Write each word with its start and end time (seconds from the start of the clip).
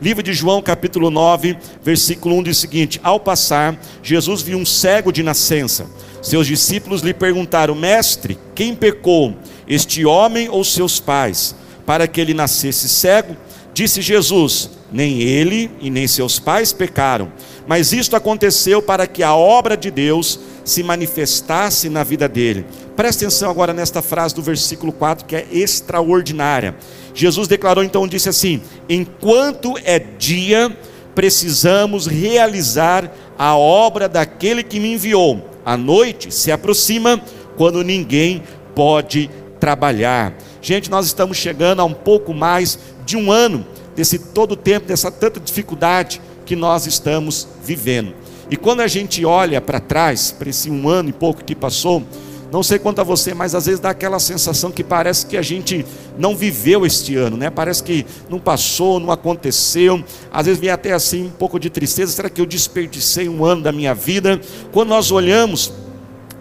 Livro 0.00 0.22
de 0.22 0.32
João, 0.32 0.62
capítulo 0.62 1.10
9, 1.10 1.58
versículo 1.82 2.36
1 2.36 2.44
diz 2.44 2.56
o 2.56 2.60
seguinte: 2.60 2.98
Ao 3.02 3.20
passar, 3.20 3.78
Jesus 4.02 4.40
viu 4.40 4.56
um 4.56 4.64
cego 4.64 5.12
de 5.12 5.22
nascença. 5.22 5.86
Seus 6.22 6.46
discípulos 6.46 7.02
lhe 7.02 7.12
perguntaram: 7.12 7.74
Mestre, 7.74 8.38
quem 8.54 8.74
pecou, 8.74 9.36
este 9.68 10.06
homem 10.06 10.48
ou 10.48 10.64
seus 10.64 10.98
pais, 10.98 11.54
para 11.84 12.08
que 12.08 12.18
ele 12.18 12.32
nascesse 12.32 12.88
cego? 12.88 13.36
Disse 13.74 14.00
Jesus: 14.00 14.70
Nem 14.90 15.20
ele 15.20 15.70
e 15.82 15.90
nem 15.90 16.08
seus 16.08 16.38
pais 16.38 16.72
pecaram, 16.72 17.30
mas 17.66 17.92
isto 17.92 18.16
aconteceu 18.16 18.80
para 18.80 19.06
que 19.06 19.22
a 19.22 19.34
obra 19.34 19.76
de 19.76 19.90
Deus 19.90 20.40
se 20.64 20.82
manifestasse 20.82 21.90
na 21.90 22.02
vida 22.02 22.26
dele. 22.26 22.64
Presta 22.96 23.26
atenção 23.26 23.50
agora 23.50 23.74
nesta 23.74 24.00
frase 24.00 24.34
do 24.34 24.42
versículo 24.42 24.92
4 24.92 25.26
que 25.26 25.36
é 25.36 25.46
extraordinária. 25.50 26.74
Jesus 27.14 27.48
declarou 27.48 27.82
então, 27.82 28.06
disse 28.06 28.28
assim: 28.28 28.62
Enquanto 28.88 29.74
é 29.84 29.98
dia, 29.98 30.76
precisamos 31.14 32.06
realizar 32.06 33.12
a 33.38 33.56
obra 33.56 34.08
daquele 34.08 34.62
que 34.62 34.80
me 34.80 34.94
enviou. 34.94 35.48
A 35.64 35.76
noite 35.76 36.32
se 36.32 36.50
aproxima 36.50 37.20
quando 37.56 37.84
ninguém 37.84 38.42
pode 38.74 39.30
trabalhar. 39.58 40.34
Gente, 40.62 40.90
nós 40.90 41.06
estamos 41.06 41.36
chegando 41.36 41.80
a 41.80 41.84
um 41.84 41.92
pouco 41.92 42.32
mais 42.32 42.78
de 43.04 43.16
um 43.16 43.30
ano 43.30 43.66
desse 43.94 44.18
todo 44.18 44.56
tempo, 44.56 44.86
dessa 44.86 45.10
tanta 45.10 45.38
dificuldade 45.38 46.20
que 46.46 46.56
nós 46.56 46.86
estamos 46.86 47.46
vivendo. 47.62 48.14
E 48.50 48.56
quando 48.56 48.80
a 48.80 48.88
gente 48.88 49.24
olha 49.24 49.60
para 49.60 49.78
trás, 49.78 50.32
para 50.32 50.50
esse 50.50 50.70
um 50.70 50.88
ano 50.88 51.10
e 51.10 51.12
pouco 51.12 51.44
que 51.44 51.54
passou, 51.54 52.02
não 52.52 52.62
sei 52.62 52.78
quanto 52.78 53.00
a 53.00 53.04
você, 53.04 53.32
mas 53.32 53.54
às 53.54 53.66
vezes 53.66 53.80
dá 53.80 53.90
aquela 53.90 54.18
sensação 54.18 54.72
que 54.72 54.82
parece 54.82 55.24
que 55.26 55.36
a 55.36 55.42
gente 55.42 55.86
não 56.18 56.34
viveu 56.34 56.84
este 56.84 57.14
ano, 57.16 57.36
né? 57.36 57.48
Parece 57.48 57.82
que 57.82 58.04
não 58.28 58.40
passou, 58.40 58.98
não 58.98 59.12
aconteceu. 59.12 60.02
Às 60.32 60.46
vezes 60.46 60.60
vem 60.60 60.70
até 60.70 60.92
assim 60.92 61.26
um 61.26 61.30
pouco 61.30 61.60
de 61.60 61.70
tristeza. 61.70 62.12
Será 62.12 62.28
que 62.28 62.40
eu 62.40 62.46
desperdicei 62.46 63.28
um 63.28 63.44
ano 63.44 63.62
da 63.62 63.70
minha 63.70 63.94
vida? 63.94 64.40
Quando 64.72 64.88
nós 64.88 65.12
olhamos 65.12 65.72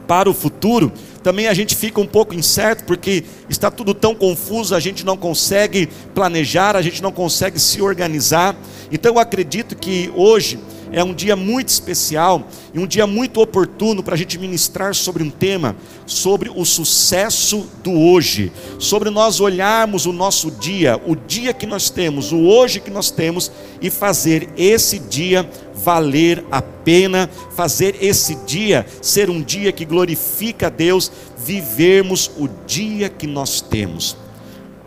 para 0.07 0.27
o 0.27 0.33
futuro, 0.33 0.91
também 1.21 1.47
a 1.47 1.53
gente 1.53 1.75
fica 1.75 2.01
um 2.01 2.07
pouco 2.07 2.33
incerto, 2.33 2.85
porque 2.85 3.23
está 3.47 3.69
tudo 3.69 3.93
tão 3.93 4.15
confuso, 4.15 4.73
a 4.73 4.79
gente 4.79 5.05
não 5.05 5.15
consegue 5.15 5.87
planejar, 6.15 6.75
a 6.75 6.81
gente 6.81 7.03
não 7.03 7.11
consegue 7.11 7.59
se 7.59 7.81
organizar. 7.81 8.55
Então 8.91 9.13
eu 9.13 9.19
acredito 9.19 9.75
que 9.75 10.11
hoje 10.15 10.57
é 10.91 11.03
um 11.03 11.13
dia 11.13 11.35
muito 11.35 11.69
especial 11.69 12.47
e 12.73 12.79
um 12.79 12.87
dia 12.87 13.05
muito 13.05 13.41
oportuno 13.41 14.01
para 14.01 14.15
a 14.15 14.17
gente 14.17 14.37
ministrar 14.37 14.95
sobre 14.95 15.23
um 15.23 15.29
tema, 15.29 15.75
sobre 16.05 16.49
o 16.53 16.65
sucesso 16.65 17.67
do 17.83 17.91
hoje, 17.91 18.51
sobre 18.79 19.09
nós 19.09 19.39
olharmos 19.39 20.05
o 20.05 20.13
nosso 20.13 20.49
dia, 20.51 20.99
o 21.05 21.15
dia 21.15 21.53
que 21.53 21.65
nós 21.65 21.89
temos, 21.89 22.31
o 22.31 22.39
hoje 22.39 22.79
que 22.79 22.89
nós 22.89 23.11
temos 23.11 23.51
e 23.81 23.89
fazer 23.89 24.49
esse 24.57 24.99
dia 24.99 25.49
valer 25.73 26.43
a 26.51 26.61
pena, 26.61 27.29
fazer 27.55 27.95
esse 28.01 28.35
dia 28.45 28.85
ser 29.01 29.29
um 29.29 29.41
dia 29.41 29.71
que 29.71 29.85
glorifica 29.85 30.67
a 30.67 30.69
Deus, 30.69 31.11
vivermos 31.37 32.29
o 32.37 32.49
dia 32.65 33.09
que 33.09 33.27
nós 33.27 33.61
temos. 33.61 34.17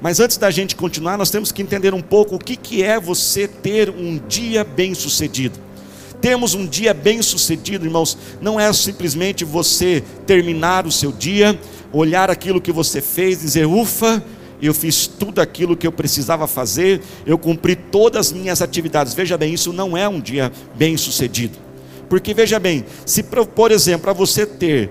Mas 0.00 0.18
antes 0.18 0.36
da 0.36 0.50
gente 0.50 0.74
continuar, 0.74 1.16
nós 1.16 1.30
temos 1.30 1.52
que 1.52 1.62
entender 1.62 1.94
um 1.94 2.02
pouco 2.02 2.34
o 2.34 2.38
que, 2.38 2.56
que 2.56 2.82
é 2.82 2.98
você 2.98 3.46
ter 3.46 3.88
um 3.88 4.18
dia 4.26 4.64
bem 4.64 4.94
sucedido 4.94 5.71
termos 6.22 6.54
um 6.54 6.64
dia 6.64 6.94
bem 6.94 7.20
sucedido, 7.20 7.84
irmãos, 7.84 8.16
não 8.40 8.58
é 8.58 8.72
simplesmente 8.72 9.44
você 9.44 10.02
terminar 10.24 10.86
o 10.86 10.92
seu 10.92 11.10
dia, 11.10 11.58
olhar 11.92 12.30
aquilo 12.30 12.60
que 12.60 12.70
você 12.70 13.00
fez, 13.00 13.40
dizer, 13.40 13.66
ufa, 13.66 14.24
eu 14.62 14.72
fiz 14.72 15.08
tudo 15.08 15.40
aquilo 15.40 15.76
que 15.76 15.84
eu 15.84 15.90
precisava 15.90 16.46
fazer, 16.46 17.02
eu 17.26 17.36
cumpri 17.36 17.74
todas 17.74 18.28
as 18.28 18.32
minhas 18.32 18.62
atividades. 18.62 19.12
Veja 19.12 19.36
bem, 19.36 19.52
isso 19.52 19.72
não 19.72 19.96
é 19.96 20.08
um 20.08 20.20
dia 20.20 20.52
bem 20.76 20.96
sucedido. 20.96 21.58
Porque 22.08 22.32
veja 22.32 22.60
bem, 22.60 22.84
se 23.04 23.24
por 23.24 23.72
exemplo, 23.72 24.02
para 24.02 24.12
você 24.12 24.46
ter, 24.46 24.90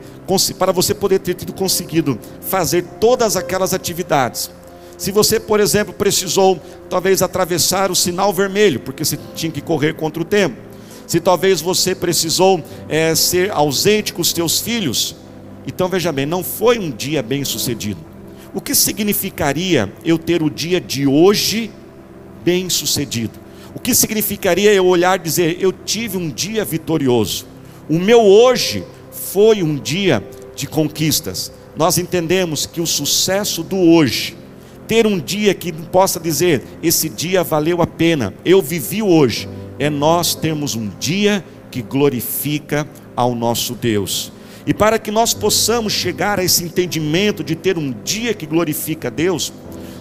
para 0.59 0.73
você 0.73 0.93
poder 0.93 1.19
ter 1.19 1.35
tido 1.35 1.53
conseguido 1.53 2.19
fazer 2.41 2.83
todas 2.99 3.37
aquelas 3.37 3.73
atividades, 3.73 4.51
se 4.97 5.11
você, 5.11 5.39
por 5.39 5.61
exemplo, 5.61 5.93
precisou 5.93 6.59
talvez 6.89 7.21
atravessar 7.21 7.89
o 7.89 7.95
sinal 7.95 8.33
vermelho, 8.33 8.81
porque 8.81 9.05
você 9.05 9.17
tinha 9.33 9.51
que 9.51 9.61
correr 9.61 9.93
contra 9.93 10.21
o 10.21 10.25
tempo, 10.25 10.70
se 11.11 11.19
talvez 11.19 11.59
você 11.59 11.93
precisou 11.93 12.63
é, 12.87 13.13
ser 13.15 13.51
ausente 13.51 14.13
com 14.13 14.21
os 14.21 14.31
teus 14.31 14.61
filhos, 14.61 15.13
então 15.67 15.89
veja 15.89 16.09
bem, 16.09 16.25
não 16.25 16.41
foi 16.41 16.79
um 16.79 16.89
dia 16.89 17.21
bem 17.21 17.43
sucedido. 17.43 17.99
O 18.53 18.61
que 18.61 18.73
significaria 18.73 19.91
eu 20.05 20.17
ter 20.17 20.41
o 20.41 20.49
dia 20.49 20.79
de 20.79 21.05
hoje 21.05 21.69
bem 22.45 22.69
sucedido? 22.69 23.33
O 23.75 23.79
que 23.81 23.93
significaria 23.93 24.73
eu 24.73 24.85
olhar 24.85 25.19
e 25.19 25.23
dizer, 25.23 25.57
eu 25.59 25.73
tive 25.73 26.15
um 26.15 26.29
dia 26.29 26.63
vitorioso? 26.63 27.45
O 27.89 27.99
meu 27.99 28.21
hoje 28.21 28.81
foi 29.11 29.61
um 29.61 29.75
dia 29.75 30.25
de 30.55 30.65
conquistas. 30.65 31.51
Nós 31.75 31.97
entendemos 31.97 32.65
que 32.65 32.79
o 32.79 32.87
sucesso 32.87 33.63
do 33.63 33.77
hoje, 33.77 34.37
ter 34.87 35.05
um 35.05 35.19
dia 35.19 35.53
que 35.53 35.73
possa 35.73 36.21
dizer, 36.21 36.63
esse 36.81 37.09
dia 37.09 37.43
valeu 37.43 37.81
a 37.81 37.87
pena, 37.87 38.33
eu 38.45 38.61
vivi 38.61 39.03
hoje 39.03 39.49
é 39.81 39.89
nós 39.89 40.35
termos 40.35 40.75
um 40.75 40.91
dia 40.99 41.43
que 41.71 41.81
glorifica 41.81 42.87
ao 43.15 43.33
nosso 43.33 43.73
Deus. 43.73 44.31
E 44.63 44.75
para 44.75 44.99
que 44.99 45.09
nós 45.09 45.33
possamos 45.33 45.91
chegar 45.91 46.39
a 46.39 46.43
esse 46.43 46.63
entendimento 46.63 47.43
de 47.43 47.55
ter 47.55 47.79
um 47.79 47.91
dia 48.03 48.31
que 48.35 48.45
glorifica 48.45 49.07
a 49.07 49.11
Deus, 49.11 49.51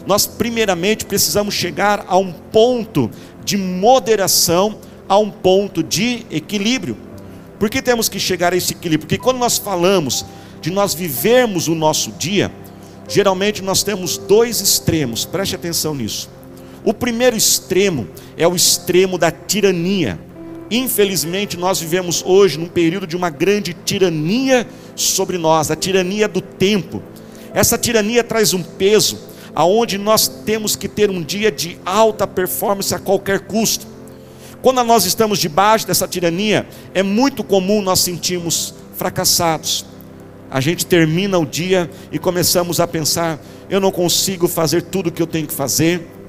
nós 0.07 0.27
primeiramente 0.27 1.07
precisamos 1.07 1.55
chegar 1.55 2.05
a 2.07 2.19
um 2.19 2.31
ponto 2.31 3.11
de 3.43 3.57
moderação, 3.57 4.77
a 5.09 5.17
um 5.17 5.31
ponto 5.31 5.83
de 5.83 6.27
equilíbrio. 6.31 6.99
Por 7.59 7.71
que 7.71 7.81
temos 7.81 8.07
que 8.07 8.21
chegar 8.21 8.53
a 8.53 8.57
esse 8.59 8.75
equilíbrio? 8.75 9.09
Porque 9.09 9.17
quando 9.17 9.39
nós 9.39 9.57
falamos 9.57 10.27
de 10.61 10.71
nós 10.71 10.93
vivermos 10.93 11.69
o 11.69 11.75
nosso 11.75 12.13
dia, 12.13 12.53
geralmente 13.09 13.63
nós 13.63 13.83
temos 13.83 14.19
dois 14.19 14.61
extremos, 14.61 15.25
preste 15.25 15.55
atenção 15.55 15.95
nisso. 15.95 16.29
O 16.85 16.95
primeiro 16.95 17.37
extremo 17.37 18.09
é 18.37 18.47
o 18.47 18.55
extremo 18.55 19.19
da 19.19 19.31
tirania. 19.31 20.19
Infelizmente, 20.71 21.57
nós 21.57 21.81
vivemos 21.81 22.23
hoje 22.25 22.59
num 22.59 22.69
período 22.69 23.07
de 23.07 23.17
uma 23.17 23.29
grande 23.29 23.75
tirania 23.75 24.67
sobre 24.95 25.37
nós, 25.37 25.71
a 25.71 25.77
tirania 25.77 26.29
do 26.29 26.41
tempo. 26.41 27.03
Essa 27.53 27.77
tirania 27.77 28.23
traz 28.23 28.55
um 28.55 28.63
peso 28.63 29.19
aonde 29.55 29.99
nós 29.99 30.29
temos 30.29 30.77
que 30.77 30.89
ter 30.89 31.11
um 31.11 31.23
dia 31.23 31.51
de 31.51 31.77
alta 31.85 32.27
performance 32.27 32.95
a 32.95 32.99
qualquer 32.99 33.41
custo. 33.41 33.87
Quando 34.63 34.83
nós 34.85 35.05
estamos 35.05 35.39
debaixo 35.39 35.87
dessa 35.87 36.07
tirania, 36.07 36.67
é 36.95 37.03
muito 37.03 37.43
comum 37.43 37.83
nós 37.83 38.01
sentirmos 38.01 38.75
fracassados. 38.95 39.85
A 40.51 40.61
gente 40.61 40.87
termina 40.87 41.39
o 41.39 41.47
dia 41.47 41.91
e 42.13 42.19
começamos 42.19 42.79
a 42.79 42.87
pensar: 42.87 43.41
eu 43.69 43.81
não 43.81 43.91
consigo 43.91 44.47
fazer 44.47 44.83
tudo 44.83 45.09
o 45.09 45.13
que 45.13 45.23
eu 45.23 45.27
tenho 45.27 45.47
que 45.47 45.55
fazer 45.55 46.20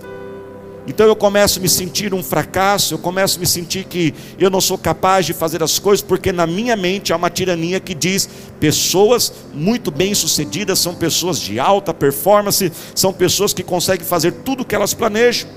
então 0.87 1.05
eu 1.05 1.15
começo 1.15 1.59
a 1.59 1.61
me 1.61 1.69
sentir 1.69 2.13
um 2.13 2.23
fracasso, 2.23 2.95
eu 2.95 2.97
começo 2.97 3.37
a 3.37 3.39
me 3.39 3.45
sentir 3.45 3.85
que 3.85 4.13
eu 4.39 4.49
não 4.49 4.59
sou 4.59 4.77
capaz 4.77 5.27
de 5.27 5.33
fazer 5.33 5.61
as 5.61 5.77
coisas, 5.77 6.03
porque 6.03 6.31
na 6.31 6.47
minha 6.47 6.75
mente 6.75 7.13
há 7.13 7.15
uma 7.15 7.29
tirania 7.29 7.79
que 7.79 7.93
diz: 7.93 8.27
pessoas 8.59 9.31
muito 9.53 9.91
bem-sucedidas 9.91 10.79
são 10.79 10.95
pessoas 10.95 11.39
de 11.39 11.59
alta 11.59 11.93
performance, 11.93 12.71
são 12.95 13.13
pessoas 13.13 13.53
que 13.53 13.61
conseguem 13.61 14.05
fazer 14.05 14.31
tudo 14.31 14.61
o 14.61 14.65
que 14.65 14.73
elas 14.73 14.93
planejam. 14.93 15.47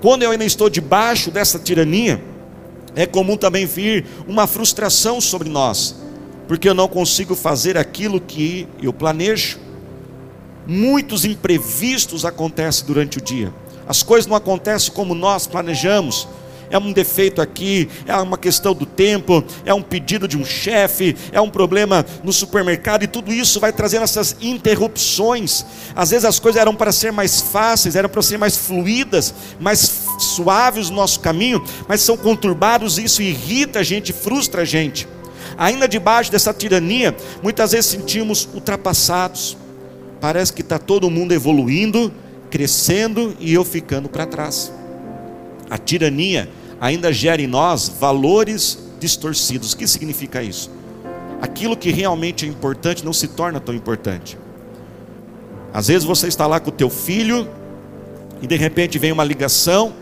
Quando 0.00 0.24
eu 0.24 0.32
ainda 0.32 0.44
estou 0.44 0.68
debaixo 0.68 1.30
dessa 1.30 1.58
tirania, 1.60 2.22
é 2.96 3.06
comum 3.06 3.36
também 3.36 3.66
vir 3.66 4.04
uma 4.26 4.48
frustração 4.48 5.20
sobre 5.20 5.48
nós, 5.48 5.94
porque 6.48 6.68
eu 6.68 6.74
não 6.74 6.88
consigo 6.88 7.36
fazer 7.36 7.78
aquilo 7.78 8.20
que 8.20 8.66
eu 8.82 8.92
planejo. 8.92 9.60
Muitos 10.66 11.24
imprevistos 11.24 12.24
acontecem 12.24 12.84
durante 12.84 13.18
o 13.18 13.20
dia 13.20 13.52
as 13.88 14.02
coisas 14.02 14.26
não 14.26 14.36
acontecem 14.36 14.92
como 14.92 15.14
nós 15.14 15.46
planejamos. 15.46 16.28
É 16.68 16.78
um 16.78 16.92
defeito 16.92 17.40
aqui, 17.40 17.88
é 18.06 18.16
uma 18.16 18.36
questão 18.36 18.74
do 18.74 18.84
tempo, 18.84 19.44
é 19.64 19.72
um 19.72 19.82
pedido 19.82 20.26
de 20.26 20.36
um 20.36 20.44
chefe, 20.44 21.16
é 21.30 21.40
um 21.40 21.48
problema 21.48 22.04
no 22.24 22.32
supermercado 22.32 23.04
e 23.04 23.06
tudo 23.06 23.32
isso 23.32 23.60
vai 23.60 23.72
trazendo 23.72 24.02
essas 24.02 24.36
interrupções. 24.40 25.64
Às 25.94 26.10
vezes 26.10 26.24
as 26.24 26.40
coisas 26.40 26.60
eram 26.60 26.74
para 26.74 26.90
ser 26.90 27.12
mais 27.12 27.40
fáceis, 27.40 27.94
eram 27.94 28.08
para 28.08 28.20
ser 28.20 28.36
mais 28.36 28.56
fluídas, 28.56 29.32
mais 29.60 30.06
suaves 30.18 30.90
no 30.90 30.96
nosso 30.96 31.20
caminho, 31.20 31.62
mas 31.86 32.00
são 32.00 32.16
conturbados 32.16 32.98
e 32.98 33.04
isso 33.04 33.22
irrita 33.22 33.78
a 33.78 33.82
gente, 33.84 34.12
frustra 34.12 34.62
a 34.62 34.64
gente. 34.64 35.06
Ainda 35.56 35.86
debaixo 35.86 36.32
dessa 36.32 36.52
tirania, 36.52 37.16
muitas 37.42 37.72
vezes 37.72 37.86
sentimos 37.86 38.48
ultrapassados. 38.52 39.56
Parece 40.20 40.52
que 40.52 40.62
está 40.62 40.78
todo 40.78 41.08
mundo 41.08 41.32
evoluindo, 41.32 42.12
crescendo 42.50 43.36
e 43.40 43.52
eu 43.52 43.64
ficando 43.64 44.08
para 44.08 44.26
trás. 44.26 44.72
A 45.68 45.78
tirania 45.78 46.48
ainda 46.80 47.12
gera 47.12 47.42
em 47.42 47.46
nós 47.46 47.88
valores 47.88 48.78
distorcidos. 49.00 49.72
O 49.72 49.76
que 49.76 49.86
significa 49.86 50.42
isso? 50.42 50.70
Aquilo 51.40 51.76
que 51.76 51.90
realmente 51.90 52.44
é 52.44 52.48
importante 52.48 53.04
não 53.04 53.12
se 53.12 53.28
torna 53.28 53.60
tão 53.60 53.74
importante. 53.74 54.38
Às 55.72 55.88
vezes 55.88 56.04
você 56.04 56.28
está 56.28 56.46
lá 56.46 56.58
com 56.58 56.70
o 56.70 56.72
teu 56.72 56.88
filho 56.88 57.48
e 58.40 58.46
de 58.46 58.56
repente 58.56 58.98
vem 58.98 59.12
uma 59.12 59.24
ligação 59.24 59.92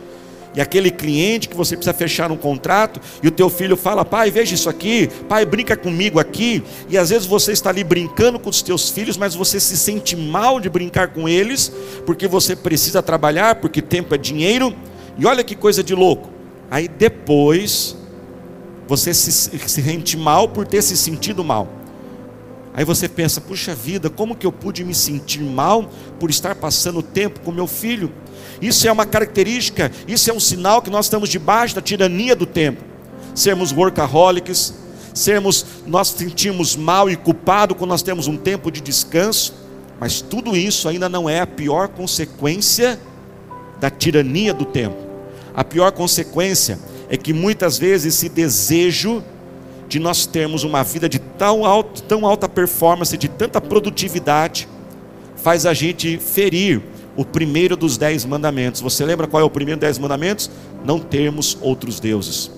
e 0.55 0.61
aquele 0.61 0.91
cliente 0.91 1.49
que 1.49 1.56
você 1.56 1.77
precisa 1.77 1.95
fechar 1.95 2.31
um 2.31 2.37
contrato, 2.37 3.01
e 3.23 3.29
o 3.29 3.31
teu 3.31 3.51
filho 3.51 3.77
fala: 3.77 4.05
"Pai, 4.05 4.31
veja 4.31 4.55
isso 4.55 4.69
aqui, 4.69 5.09
pai, 5.29 5.45
brinca 5.45 5.77
comigo 5.77 6.19
aqui". 6.19 6.62
E 6.89 6.97
às 6.97 7.11
vezes 7.11 7.27
você 7.27 7.53
está 7.53 7.71
ali 7.71 7.83
brincando 7.83 8.39
com 8.39 8.51
os 8.51 8.62
teus 8.62 8.91
filhos, 8.91 9.17
mas 9.17 9.35
você 9.35 9.59
se 9.59 9.77
sente 9.77 10.17
mal 10.17 10.61
de 10.61 10.69
brincar 10.69 11.09
com 11.09 11.29
eles, 11.29 11.73
porque 12.06 12.29
você 12.29 12.55
precisa 12.55 13.03
trabalhar, 13.03 13.56
porque 13.56 13.83
tempo 13.83 14.15
é 14.15 14.19
dinheiro. 14.19 14.75
E 15.19 15.27
olha 15.27 15.45
que 15.45 15.55
coisa 15.55 15.83
de 15.83 15.95
louco. 15.95 16.31
Aí 16.71 16.89
depois 16.89 17.97
você 18.87 19.15
se, 19.15 19.33
se 19.33 19.83
sente 19.83 20.17
mal 20.17 20.49
por 20.49 20.67
ter 20.67 20.83
se 20.83 20.97
sentido 20.97 21.45
mal. 21.45 21.69
Aí 22.75 22.85
você 22.85 23.09
pensa: 23.09 23.41
puxa 23.41 23.75
vida, 23.75 24.11
como 24.11 24.35
que 24.35 24.47
eu 24.47 24.53
pude 24.53 24.85
me 24.85 24.95
sentir 24.95 25.43
mal 25.43 25.89
por 26.19 26.29
estar 26.31 26.55
passando 26.56 27.03
tempo 27.03 27.41
com 27.41 27.53
meu 27.53 27.67
filho? 27.67 28.12
Isso 28.61 28.87
é 28.87 28.93
uma 28.93 29.06
característica, 29.06 29.91
isso 30.06 30.31
é 30.31 30.33
um 30.33 30.41
sinal 30.41 30.81
que 30.83 30.91
nós 30.91 31.06
estamos 31.06 31.29
debaixo 31.29 31.75
da 31.75 31.81
tirania 31.81 32.37
do 32.37 32.47
tempo. 32.47 32.83
Sermos 33.35 33.73
workaholics, 33.73 34.75
sermos, 35.12 35.65
nós 35.87 36.09
sentimos 36.09 36.77
mal 36.77 37.11
e 37.11 37.17
culpado 37.17 37.75
quando 37.75 37.91
nós 37.91 38.03
temos 38.03 38.27
um 38.27 38.37
tempo 38.37 38.71
de 38.71 38.81
descanso, 38.81 39.55
mas 39.99 40.21
tudo 40.21 40.56
isso 40.56 40.89
ainda 40.89 41.09
não 41.09 41.29
é 41.29 41.41
a 41.41 41.47
pior 41.47 41.89
consequência 41.89 42.99
da 43.81 43.91
tirania 43.91 44.53
do 44.55 44.65
tempo. 44.65 44.97
A 45.55 45.62
pior 45.62 45.93
consequência 45.93 46.79
é 47.09 47.17
que 47.17 47.33
muitas 47.33 47.79
vezes 47.79 48.15
esse 48.15 48.29
desejo 48.29 49.23
de 49.89 49.99
nós 49.99 50.27
termos 50.27 50.65
uma 50.65 50.83
vida 50.83 51.09
de 51.09 51.19
tão, 51.19 51.65
alto, 51.65 52.03
tão 52.03 52.27
alta 52.27 52.49
performance, 52.49 53.17
de 53.17 53.29
tanta 53.29 53.61
produtividade, 53.61 54.69
faz 55.37 55.67
a 55.67 55.75
gente 55.75 56.19
ferir 56.19 56.83
o 57.16 57.25
primeiro 57.25 57.76
dos 57.76 57.96
dez 57.96 58.25
mandamentos. 58.25 58.81
Você 58.81 59.05
lembra 59.05 59.26
qual 59.26 59.40
é 59.40 59.44
o 59.44 59.50
primeiro 59.50 59.78
dos 59.78 59.87
dez 59.87 59.99
mandamentos? 59.99 60.50
Não 60.84 60.99
termos 60.99 61.56
outros 61.61 62.00
deuses. 62.00 62.50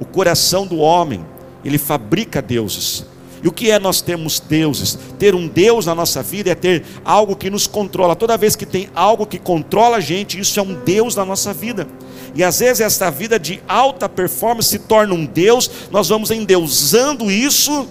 O 0.00 0.04
coração 0.04 0.66
do 0.66 0.78
homem, 0.78 1.24
ele 1.64 1.78
fabrica 1.78 2.40
deuses. 2.40 3.06
E 3.42 3.48
o 3.48 3.52
que 3.52 3.70
é 3.70 3.78
nós 3.78 4.00
termos 4.00 4.38
deuses? 4.38 4.96
Ter 5.18 5.34
um 5.34 5.48
Deus 5.48 5.86
na 5.86 5.94
nossa 5.94 6.22
vida 6.22 6.50
é 6.50 6.54
ter 6.54 6.84
algo 7.04 7.34
que 7.34 7.50
nos 7.50 7.66
controla. 7.66 8.14
Toda 8.14 8.36
vez 8.36 8.54
que 8.54 8.64
tem 8.64 8.88
algo 8.94 9.26
que 9.26 9.38
controla 9.38 9.96
a 9.96 10.00
gente, 10.00 10.38
isso 10.38 10.60
é 10.60 10.62
um 10.62 10.74
Deus 10.74 11.16
na 11.16 11.24
nossa 11.24 11.52
vida. 11.52 11.88
E 12.36 12.44
às 12.44 12.60
vezes 12.60 12.80
essa 12.80 13.10
vida 13.10 13.38
de 13.38 13.60
alta 13.68 14.08
performance 14.08 14.68
se 14.68 14.78
torna 14.78 15.12
um 15.12 15.26
Deus, 15.26 15.68
nós 15.90 16.08
vamos 16.08 16.30
endeusando 16.30 17.30
isso, 17.30 17.86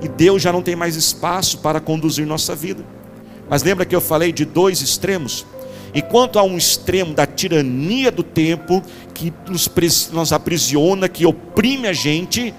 e 0.00 0.08
Deus 0.08 0.40
já 0.40 0.52
não 0.52 0.62
tem 0.62 0.76
mais 0.76 0.96
espaço 0.96 1.58
para 1.58 1.80
conduzir 1.80 2.24
nossa 2.26 2.54
vida. 2.54 2.84
Mas 3.48 3.62
lembra 3.62 3.84
que 3.84 3.94
eu 3.94 4.00
falei 4.00 4.32
de 4.32 4.44
dois 4.44 4.80
extremos? 4.80 5.46
Enquanto 5.94 6.38
há 6.38 6.42
um 6.42 6.56
extremo 6.56 7.14
da 7.14 7.24
tirania 7.24 8.10
do 8.10 8.22
tempo, 8.22 8.82
que 9.14 9.32
nos, 9.48 9.70
nos 10.12 10.32
aprisiona, 10.32 11.08
que 11.08 11.24
oprime 11.24 11.86
a 11.86 11.92
gente, 11.92 12.52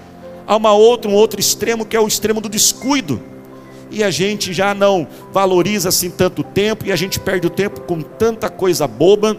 há 0.46 0.56
uma 0.56 0.72
outra, 0.72 1.10
um 1.10 1.14
outro 1.14 1.38
extremo 1.38 1.84
que 1.84 1.96
é 1.96 2.00
o 2.00 2.08
extremo 2.08 2.40
do 2.40 2.48
descuido. 2.48 3.20
E 3.90 4.02
a 4.02 4.10
gente 4.10 4.52
já 4.52 4.74
não 4.74 5.06
valoriza 5.32 5.90
assim 5.90 6.10
tanto 6.10 6.42
tempo, 6.42 6.86
e 6.86 6.92
a 6.92 6.96
gente 6.96 7.20
perde 7.20 7.46
o 7.46 7.50
tempo 7.50 7.82
com 7.82 8.00
tanta 8.00 8.48
coisa 8.48 8.86
boba. 8.86 9.36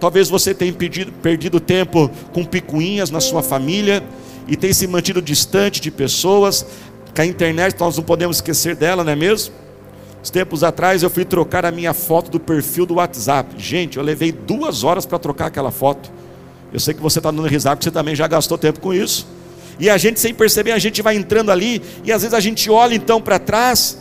Talvez 0.00 0.28
você 0.28 0.54
tenha 0.54 0.72
perdido, 0.72 1.12
perdido 1.12 1.60
tempo 1.60 2.10
com 2.32 2.44
picuinhas 2.44 3.10
na 3.10 3.20
sua 3.20 3.42
família 3.42 4.02
e 4.48 4.56
tenha 4.56 4.74
se 4.74 4.86
mantido 4.86 5.22
distante 5.22 5.80
de 5.80 5.90
pessoas. 5.90 6.66
Com 7.14 7.22
a 7.22 7.26
internet 7.26 7.76
nós 7.78 7.96
não 7.96 8.04
podemos 8.04 8.38
esquecer 8.38 8.74
dela, 8.74 9.04
não 9.04 9.12
é 9.12 9.16
mesmo? 9.16 9.54
Tempos 10.30 10.64
atrás 10.64 11.02
eu 11.02 11.10
fui 11.10 11.24
trocar 11.24 11.64
a 11.64 11.70
minha 11.70 11.92
foto 11.92 12.30
do 12.30 12.40
perfil 12.40 12.86
do 12.86 12.94
WhatsApp. 12.94 13.54
Gente, 13.58 13.98
eu 13.98 14.02
levei 14.02 14.32
duas 14.32 14.82
horas 14.84 15.06
para 15.06 15.18
trocar 15.18 15.46
aquela 15.46 15.70
foto. 15.70 16.10
Eu 16.72 16.80
sei 16.80 16.92
que 16.94 17.00
você 17.00 17.18
está 17.18 17.30
dando 17.30 17.46
risada, 17.46 17.76
porque 17.76 17.84
você 17.84 17.90
também 17.90 18.16
já 18.16 18.26
gastou 18.26 18.58
tempo 18.58 18.80
com 18.80 18.92
isso. 18.92 19.26
E 19.78 19.90
a 19.90 19.96
gente, 19.96 20.20
sem 20.20 20.34
perceber, 20.34 20.72
a 20.72 20.78
gente 20.78 21.02
vai 21.02 21.16
entrando 21.16 21.50
ali, 21.50 21.82
e 22.04 22.12
às 22.12 22.22
vezes 22.22 22.34
a 22.34 22.40
gente 22.40 22.70
olha 22.70 22.94
então 22.94 23.20
para 23.20 23.38
trás, 23.38 23.98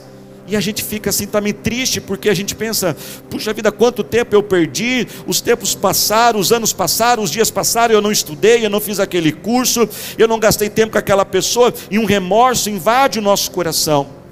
e 0.47 0.55
a 0.55 0.59
gente 0.59 0.83
fica 0.83 1.09
assim 1.09 1.25
também 1.25 1.53
triste, 1.53 2.01
porque 2.01 2.29
a 2.29 2.33
gente 2.33 2.55
pensa: 2.55 2.95
puxa 3.29 3.53
vida, 3.53 3.71
quanto 3.71 4.03
tempo 4.03 4.35
eu 4.35 4.43
perdi, 4.43 5.07
os 5.25 5.39
tempos 5.39 5.73
passaram, 5.73 6.39
os 6.39 6.51
anos 6.51 6.73
passaram, 6.73 7.23
os 7.23 7.31
dias 7.31 7.49
passaram, 7.49 7.93
eu 7.93 8.01
não 8.01 8.11
estudei, 8.11 8.65
eu 8.65 8.69
não 8.69 8.79
fiz 8.79 8.99
aquele 8.99 9.31
curso, 9.31 9.87
eu 10.17 10.27
não 10.27 10.39
gastei 10.39 10.69
tempo 10.69 10.93
com 10.93 10.97
aquela 10.97 11.25
pessoa, 11.25 11.73
e 11.89 11.97
um 11.97 12.05
remorso 12.05 12.69
invade 12.69 13.19
o 13.19 13.21
nosso 13.21 13.51
coração. 13.51 14.22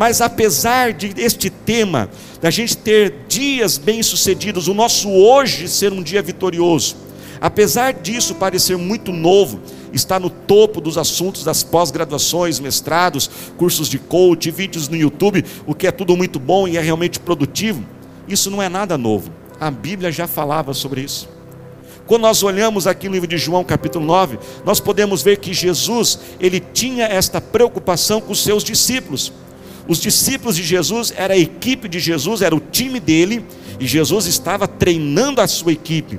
Mas 0.00 0.22
apesar 0.22 0.94
de 0.94 1.12
este 1.18 1.50
tema, 1.50 2.08
da 2.40 2.48
gente 2.48 2.74
ter 2.74 3.26
dias 3.28 3.76
bem-sucedidos, 3.76 4.66
o 4.66 4.72
nosso 4.72 5.10
hoje 5.10 5.68
ser 5.68 5.92
um 5.92 6.02
dia 6.02 6.22
vitorioso, 6.22 6.96
apesar 7.38 7.92
disso 7.92 8.34
parecer 8.34 8.78
muito 8.78 9.12
novo, 9.12 9.60
está 9.92 10.18
no 10.18 10.30
topo 10.30 10.80
dos 10.80 10.96
assuntos 10.96 11.44
das 11.44 11.62
pós-graduações, 11.62 12.58
mestrados, 12.58 13.28
cursos 13.58 13.90
de 13.90 13.98
coach, 13.98 14.50
vídeos 14.50 14.88
no 14.88 14.96
YouTube, 14.96 15.44
o 15.66 15.74
que 15.74 15.86
é 15.86 15.92
tudo 15.92 16.16
muito 16.16 16.40
bom 16.40 16.66
e 16.66 16.78
é 16.78 16.80
realmente 16.80 17.20
produtivo, 17.20 17.84
isso 18.26 18.50
não 18.50 18.62
é 18.62 18.70
nada 18.70 18.96
novo. 18.96 19.30
A 19.60 19.70
Bíblia 19.70 20.10
já 20.10 20.26
falava 20.26 20.72
sobre 20.72 21.02
isso. 21.02 21.28
Quando 22.06 22.22
nós 22.22 22.42
olhamos 22.42 22.86
aqui 22.86 23.06
no 23.06 23.12
livro 23.12 23.28
de 23.28 23.36
João, 23.36 23.62
capítulo 23.62 24.06
9, 24.06 24.38
nós 24.64 24.80
podemos 24.80 25.22
ver 25.22 25.36
que 25.36 25.52
Jesus, 25.52 26.18
ele 26.40 26.58
tinha 26.58 27.04
esta 27.04 27.38
preocupação 27.38 28.18
com 28.18 28.32
os 28.32 28.42
seus 28.42 28.64
discípulos. 28.64 29.30
Os 29.88 29.98
discípulos 29.98 30.56
de 30.56 30.62
Jesus 30.62 31.12
era 31.16 31.34
a 31.34 31.38
equipe 31.38 31.88
de 31.88 31.98
Jesus, 31.98 32.42
era 32.42 32.54
o 32.54 32.60
time 32.60 33.00
dele, 33.00 33.44
e 33.78 33.86
Jesus 33.86 34.26
estava 34.26 34.68
treinando 34.68 35.40
a 35.40 35.46
sua 35.46 35.72
equipe. 35.72 36.18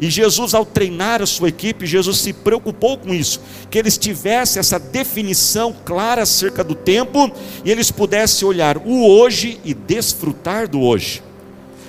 E 0.00 0.08
Jesus, 0.08 0.54
ao 0.54 0.64
treinar 0.64 1.20
a 1.20 1.26
sua 1.26 1.48
equipe, 1.48 1.84
Jesus 1.84 2.18
se 2.18 2.32
preocupou 2.32 2.96
com 2.96 3.12
isso, 3.12 3.40
que 3.68 3.76
eles 3.76 3.98
tivessem 3.98 4.60
essa 4.60 4.78
definição 4.78 5.74
clara 5.84 6.22
acerca 6.22 6.62
do 6.62 6.74
tempo 6.74 7.30
e 7.64 7.70
eles 7.70 7.90
pudessem 7.90 8.46
olhar 8.46 8.78
o 8.78 9.04
hoje 9.04 9.58
e 9.64 9.74
desfrutar 9.74 10.68
do 10.68 10.80
hoje. 10.80 11.20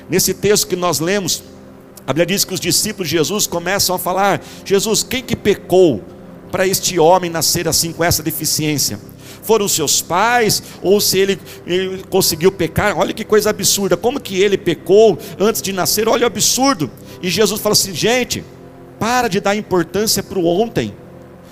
Nesse 0.10 0.33
texto 0.33 0.66
que 0.66 0.75
nós 0.75 1.00
lemos, 1.00 1.44
a 2.07 2.12
Bíblia 2.12 2.25
diz 2.25 2.44
que 2.44 2.54
os 2.56 2.60
discípulos 2.60 3.07
de 3.07 3.18
Jesus 3.18 3.45
começam 3.45 3.95
a 3.95 4.00
falar: 4.00 4.42
Jesus, 4.66 5.04
quem 5.04 5.21
que 5.21 5.36
pecou 5.36 6.04
para 6.51 6.68
este 6.68 6.98
homem 6.98 7.30
nascer 7.30 7.68
assim 7.68 7.94
com 7.94 8.04
essa 8.04 8.24
deficiência? 8.24 9.00
Foram 9.41 9.68
seus 9.68 10.02
pais, 10.02 10.61
ou 10.81 10.99
se 10.99 11.18
ele, 11.18 11.40
ele 11.66 12.04
conseguiu 12.09 12.52
pecar. 12.52 12.97
Olha 12.97 13.13
que 13.13 13.23
coisa 13.23 13.49
absurda, 13.49 13.97
como 13.97 14.19
que 14.19 14.42
ele 14.42 14.57
pecou 14.57 15.18
antes 15.40 15.61
de 15.61 15.73
nascer, 15.73 16.07
olha 16.07 16.23
o 16.23 16.28
absurdo. 16.28 16.90
E 17.21 17.30
Jesus 17.30 17.61
fala 17.61 17.73
assim: 17.73 17.94
gente, 17.94 18.44
para 18.99 19.28
de 19.28 19.40
dar 19.40 19.56
importância 19.56 20.21
para 20.21 20.37
o 20.37 20.45
ontem. 20.45 20.94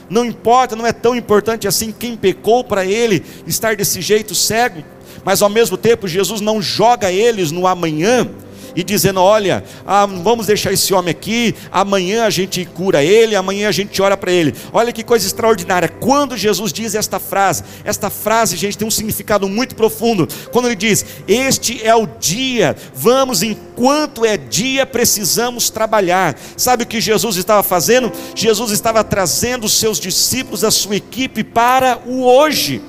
Não 0.09 0.23
importa, 0.23 0.75
não 0.75 0.85
é 0.85 0.93
tão 0.93 1.15
importante 1.15 1.67
assim 1.67 1.91
quem 1.91 2.15
pecou 2.15 2.63
para 2.63 2.85
ele 2.85 3.23
estar 3.45 3.75
desse 3.75 4.01
jeito 4.01 4.33
cego, 4.33 4.83
mas 5.23 5.41
ao 5.41 5.49
mesmo 5.49 5.75
tempo 5.75 6.07
Jesus 6.07 6.39
não 6.39 6.61
joga 6.61 7.11
eles 7.11 7.51
no 7.51 7.67
amanhã, 7.67 8.29
e 8.77 8.83
dizendo: 8.83 9.19
Olha, 9.19 9.63
ah, 9.87 10.05
vamos 10.05 10.45
deixar 10.45 10.71
esse 10.71 10.93
homem 10.93 11.09
aqui, 11.09 11.55
amanhã 11.71 12.25
a 12.25 12.29
gente 12.29 12.63
cura 12.63 13.03
ele, 13.03 13.35
amanhã 13.35 13.69
a 13.69 13.71
gente 13.71 13.99
ora 13.99 14.15
para 14.15 14.31
ele. 14.31 14.53
Olha 14.71 14.93
que 14.93 15.03
coisa 15.03 15.25
extraordinária. 15.25 15.89
Quando 15.89 16.37
Jesus 16.37 16.71
diz 16.71 16.93
esta 16.93 17.19
frase, 17.19 17.63
esta 17.83 18.11
frase, 18.11 18.55
gente, 18.55 18.77
tem 18.77 18.87
um 18.87 18.91
significado 18.91 19.49
muito 19.49 19.75
profundo. 19.75 20.27
Quando 20.51 20.67
ele 20.67 20.75
diz: 20.75 21.03
Este 21.27 21.83
é 21.83 21.95
o 21.95 22.05
dia, 22.05 22.75
vamos, 22.93 23.41
enquanto 23.41 24.23
é 24.23 24.37
dia, 24.37 24.85
precisamos 24.85 25.71
trabalhar. 25.71 26.37
Sabe 26.55 26.83
o 26.83 26.87
que 26.87 27.01
Jesus 27.01 27.35
estava 27.35 27.63
fazendo? 27.63 28.11
Jesus 28.35 28.69
estava 28.69 29.03
trazendo 29.03 29.65
os 29.65 29.73
seus 29.73 29.99
discípulos, 29.99 30.63
a 30.63 30.69
sua 30.69 30.97
equipe 30.97 31.43
para 31.43 31.99
o 32.05 32.23
hoje. 32.23 32.79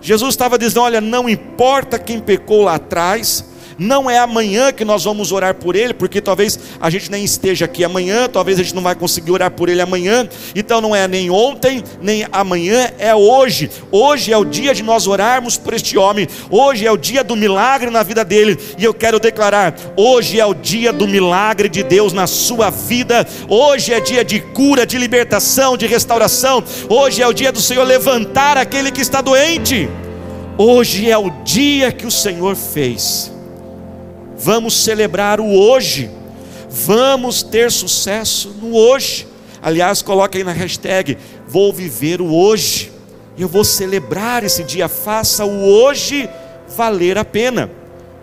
Jesus 0.00 0.30
estava 0.30 0.58
dizendo: 0.58 0.80
Olha, 0.80 1.02
não 1.02 1.28
importa 1.28 1.98
quem 1.98 2.20
pecou 2.20 2.62
lá 2.62 2.76
atrás, 2.76 3.44
não 3.78 4.10
é 4.10 4.18
amanhã 4.18 4.72
que 4.72 4.84
nós 4.84 5.04
vamos 5.04 5.32
orar 5.32 5.54
por 5.54 5.76
ele, 5.76 5.92
porque 5.92 6.20
talvez 6.20 6.58
a 6.80 6.88
gente 6.88 7.10
nem 7.10 7.24
esteja 7.24 7.66
aqui 7.66 7.84
amanhã, 7.84 8.28
talvez 8.28 8.58
a 8.58 8.62
gente 8.62 8.74
não 8.74 8.82
vai 8.82 8.94
conseguir 8.94 9.30
orar 9.30 9.50
por 9.50 9.68
ele 9.68 9.80
amanhã. 9.80 10.28
Então 10.54 10.80
não 10.80 10.94
é 10.94 11.06
nem 11.06 11.30
ontem, 11.30 11.82
nem 12.00 12.26
amanhã, 12.32 12.90
é 12.98 13.14
hoje. 13.14 13.70
Hoje 13.90 14.32
é 14.32 14.36
o 14.36 14.44
dia 14.44 14.74
de 14.74 14.82
nós 14.82 15.06
orarmos 15.06 15.56
por 15.56 15.74
este 15.74 15.98
homem. 15.98 16.26
Hoje 16.50 16.86
é 16.86 16.90
o 16.90 16.96
dia 16.96 17.22
do 17.22 17.36
milagre 17.36 17.90
na 17.90 18.02
vida 18.02 18.24
dele. 18.24 18.58
E 18.78 18.84
eu 18.84 18.94
quero 18.94 19.20
declarar: 19.20 19.74
hoje 19.96 20.40
é 20.40 20.46
o 20.46 20.54
dia 20.54 20.92
do 20.92 21.06
milagre 21.06 21.68
de 21.68 21.82
Deus 21.82 22.12
na 22.12 22.26
sua 22.26 22.70
vida. 22.70 23.26
Hoje 23.48 23.92
é 23.92 24.00
dia 24.00 24.24
de 24.24 24.40
cura, 24.40 24.86
de 24.86 24.96
libertação, 24.96 25.76
de 25.76 25.86
restauração. 25.86 26.64
Hoje 26.88 27.22
é 27.22 27.26
o 27.26 27.32
dia 27.32 27.52
do 27.52 27.60
Senhor 27.60 27.84
levantar 27.84 28.56
aquele 28.56 28.90
que 28.90 29.00
está 29.00 29.20
doente. 29.20 29.88
Hoje 30.58 31.10
é 31.10 31.18
o 31.18 31.28
dia 31.44 31.92
que 31.92 32.06
o 32.06 32.10
Senhor 32.10 32.56
fez 32.56 33.35
Vamos 34.38 34.74
celebrar 34.82 35.40
o 35.40 35.46
hoje. 35.46 36.10
Vamos 36.70 37.42
ter 37.42 37.70
sucesso 37.70 38.54
no 38.60 38.74
hoje. 38.74 39.26
Aliás, 39.62 40.02
coloque 40.02 40.38
aí 40.38 40.44
na 40.44 40.52
hashtag: 40.52 41.16
vou 41.48 41.72
viver 41.72 42.20
o 42.20 42.34
hoje. 42.34 42.92
Eu 43.38 43.48
vou 43.48 43.64
celebrar 43.64 44.44
esse 44.44 44.62
dia. 44.62 44.88
Faça 44.88 45.44
o 45.44 45.64
hoje 45.64 46.28
valer 46.76 47.18
a 47.18 47.24
pena. 47.24 47.70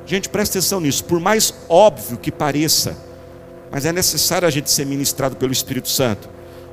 Gente, 0.06 0.30
presta 0.30 0.58
atenção 0.58 0.80
nisso. 0.80 1.04
Por 1.06 1.20
mais 1.20 1.54
óbvio 1.70 2.18
que 2.18 2.32
pareça, 2.32 2.98
mas 3.72 3.86
é 3.86 3.92
necessário 3.92 4.48
a 4.48 4.52
gente 4.52 4.70
ser 4.70 4.86
ministrado 4.86 5.36
pelo 5.36 5.52
Espírito 5.52 5.90
Santo. 5.90 6.30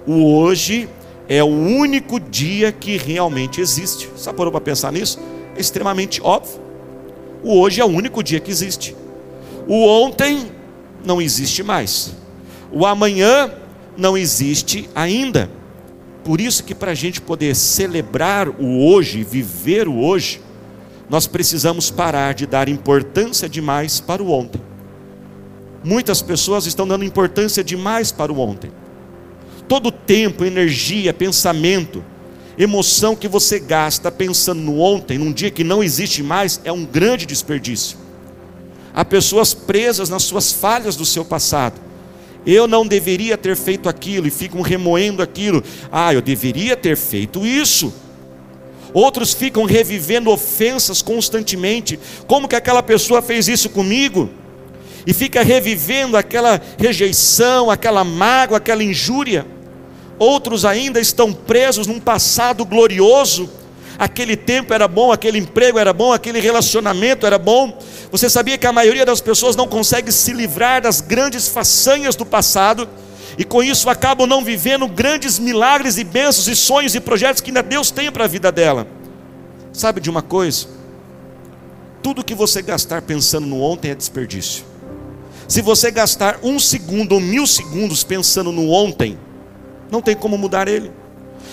O 0.06 0.35
hoje 0.35 0.88
é 1.28 1.42
o 1.42 1.47
único 1.47 2.18
dia 2.18 2.73
que 2.73 2.97
realmente 2.97 3.61
existe. 3.61 4.09
Só 4.16 4.32
parou 4.32 4.50
para 4.50 4.61
pensar 4.61 4.92
nisso? 4.92 5.18
É 5.56 5.61
extremamente 5.61 6.20
óbvio. 6.23 6.61
O 7.42 7.59
hoje 7.59 7.80
é 7.80 7.85
o 7.85 7.88
único 7.88 8.23
dia 8.23 8.40
que 8.40 8.50
existe. 8.50 8.97
O 9.70 9.86
ontem 9.86 10.50
não 11.04 11.22
existe 11.22 11.62
mais. 11.62 12.12
O 12.72 12.84
amanhã 12.84 13.52
não 13.96 14.18
existe 14.18 14.90
ainda. 14.96 15.48
Por 16.24 16.40
isso 16.40 16.64
que 16.64 16.74
para 16.74 16.90
a 16.90 16.94
gente 16.94 17.20
poder 17.20 17.54
celebrar 17.54 18.48
o 18.48 18.84
hoje, 18.84 19.22
viver 19.22 19.86
o 19.86 20.00
hoje, 20.00 20.40
nós 21.08 21.28
precisamos 21.28 21.88
parar 21.88 22.34
de 22.34 22.46
dar 22.46 22.68
importância 22.68 23.48
demais 23.48 24.00
para 24.00 24.20
o 24.20 24.32
ontem. 24.32 24.60
Muitas 25.84 26.20
pessoas 26.20 26.66
estão 26.66 26.84
dando 26.84 27.04
importância 27.04 27.62
demais 27.62 28.10
para 28.10 28.32
o 28.32 28.40
ontem. 28.40 28.72
Todo 29.68 29.92
tempo, 29.92 30.44
energia, 30.44 31.14
pensamento, 31.14 32.02
emoção 32.58 33.14
que 33.14 33.28
você 33.28 33.60
gasta 33.60 34.10
pensando 34.10 34.62
no 34.62 34.80
ontem, 34.80 35.16
num 35.16 35.32
dia 35.32 35.48
que 35.48 35.62
não 35.62 35.80
existe 35.80 36.24
mais, 36.24 36.60
é 36.64 36.72
um 36.72 36.84
grande 36.84 37.24
desperdício. 37.24 38.00
Há 38.94 39.04
pessoas 39.04 39.54
presas 39.54 40.09
nas 40.09 40.25
suas 40.25 40.52
falhas 40.52 40.97
do 40.97 41.04
seu 41.04 41.25
passado. 41.25 41.80
Eu 42.47 42.66
não 42.66 42.87
deveria 42.87 43.37
ter 43.37 43.56
feito 43.56 43.88
aquilo 43.88 44.26
e 44.26 44.30
ficam 44.30 44.61
remoendo 44.62 45.23
aquilo. 45.23 45.62
Ah, 45.92 46.12
eu 46.12 46.23
deveria 46.23 46.76
ter 46.76 46.97
feito 46.97 47.44
isso. 47.44 47.92
Outros 48.92 49.32
ficam 49.32 49.64
revivendo 49.64 50.30
ofensas 50.30 51.02
constantemente. 51.02 51.99
Como 52.26 52.49
que 52.49 52.56
aquela 52.56 52.82
pessoa 52.82 53.23
fez 53.23 53.47
isso 53.47 53.68
comigo? 53.68 54.30
E 55.06 55.12
fica 55.12 55.42
revivendo 55.42 56.16
aquela 56.16 56.61
rejeição, 56.78 57.70
aquela 57.70 58.04
mágoa, 58.04 58.59
aquela 58.59 58.82
injúria. 58.82 59.47
Outros 60.18 60.64
ainda 60.64 61.00
estão 61.00 61.32
presos 61.32 61.87
num 61.87 62.00
passado 62.00 62.64
glorioso. 62.64 63.49
Aquele 64.00 64.35
tempo 64.35 64.73
era 64.73 64.88
bom, 64.88 65.12
aquele 65.12 65.38
emprego 65.38 65.78
era 65.78 65.92
bom, 65.92 66.11
aquele 66.11 66.40
relacionamento 66.40 67.26
era 67.26 67.38
bom. 67.38 67.78
Você 68.11 68.30
sabia 68.30 68.57
que 68.57 68.66
a 68.66 68.73
maioria 68.73 69.04
das 69.04 69.21
pessoas 69.21 69.54
não 69.54 69.69
consegue 69.69 70.11
se 70.11 70.33
livrar 70.33 70.80
das 70.80 71.02
grandes 71.02 71.47
façanhas 71.47 72.16
do 72.16 72.25
passado? 72.25 72.88
e 73.38 73.45
com 73.45 73.62
isso 73.62 73.88
acabam 73.88 74.26
não 74.26 74.45
vivendo 74.45 74.87
grandes 74.88 75.38
milagres 75.38 75.97
e 75.97 76.04
bênçãos 76.04 76.49
e 76.49 76.57
sonhos 76.57 76.95
e 76.95 77.00
projetos 77.00 77.40
que 77.40 77.50
ainda 77.50 77.62
Deus 77.62 77.90
tem 77.90 78.11
para 78.11 78.25
a 78.25 78.28
vida 78.28 78.50
dela. 78.50 78.87
Sabe 79.73 80.00
de 80.00 80.11
uma 80.11 80.21
coisa? 80.21 80.66
Tudo 82.02 82.25
que 82.25 82.35
você 82.35 82.61
gastar 82.61 83.02
pensando 83.02 83.47
no 83.47 83.62
ontem 83.62 83.92
é 83.92 83.95
desperdício. 83.95 84.64
Se 85.49 85.62
você 85.62 85.90
gastar 85.90 86.38
um 86.42 86.59
segundo 86.59 87.12
ou 87.12 87.21
mil 87.21 87.47
segundos 87.47 88.04
pensando 88.04 88.52
no 88.52 88.71
ontem, 88.71 89.19
não 89.90 90.02
tem 90.02 90.14
como 90.14 90.37
mudar 90.37 90.69
ele. 90.69 90.90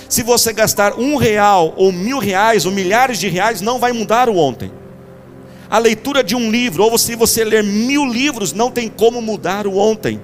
Se 0.09 0.23
você 0.23 0.53
gastar 0.53 0.97
um 0.97 1.17
real 1.17 1.73
ou 1.75 1.91
mil 1.91 2.19
reais 2.19 2.65
ou 2.65 2.71
milhares 2.71 3.19
de 3.19 3.27
reais, 3.27 3.61
não 3.61 3.79
vai 3.79 3.91
mudar 3.91 4.29
o 4.29 4.37
ontem. 4.37 4.71
A 5.69 5.77
leitura 5.77 6.23
de 6.23 6.35
um 6.35 6.49
livro, 6.49 6.83
ou 6.83 6.97
se 6.97 7.15
você 7.15 7.43
ler 7.43 7.63
mil 7.63 8.05
livros, 8.05 8.53
não 8.53 8.71
tem 8.71 8.87
como 8.87 9.21
mudar 9.21 9.67
o 9.67 9.77
ontem. 9.77 10.21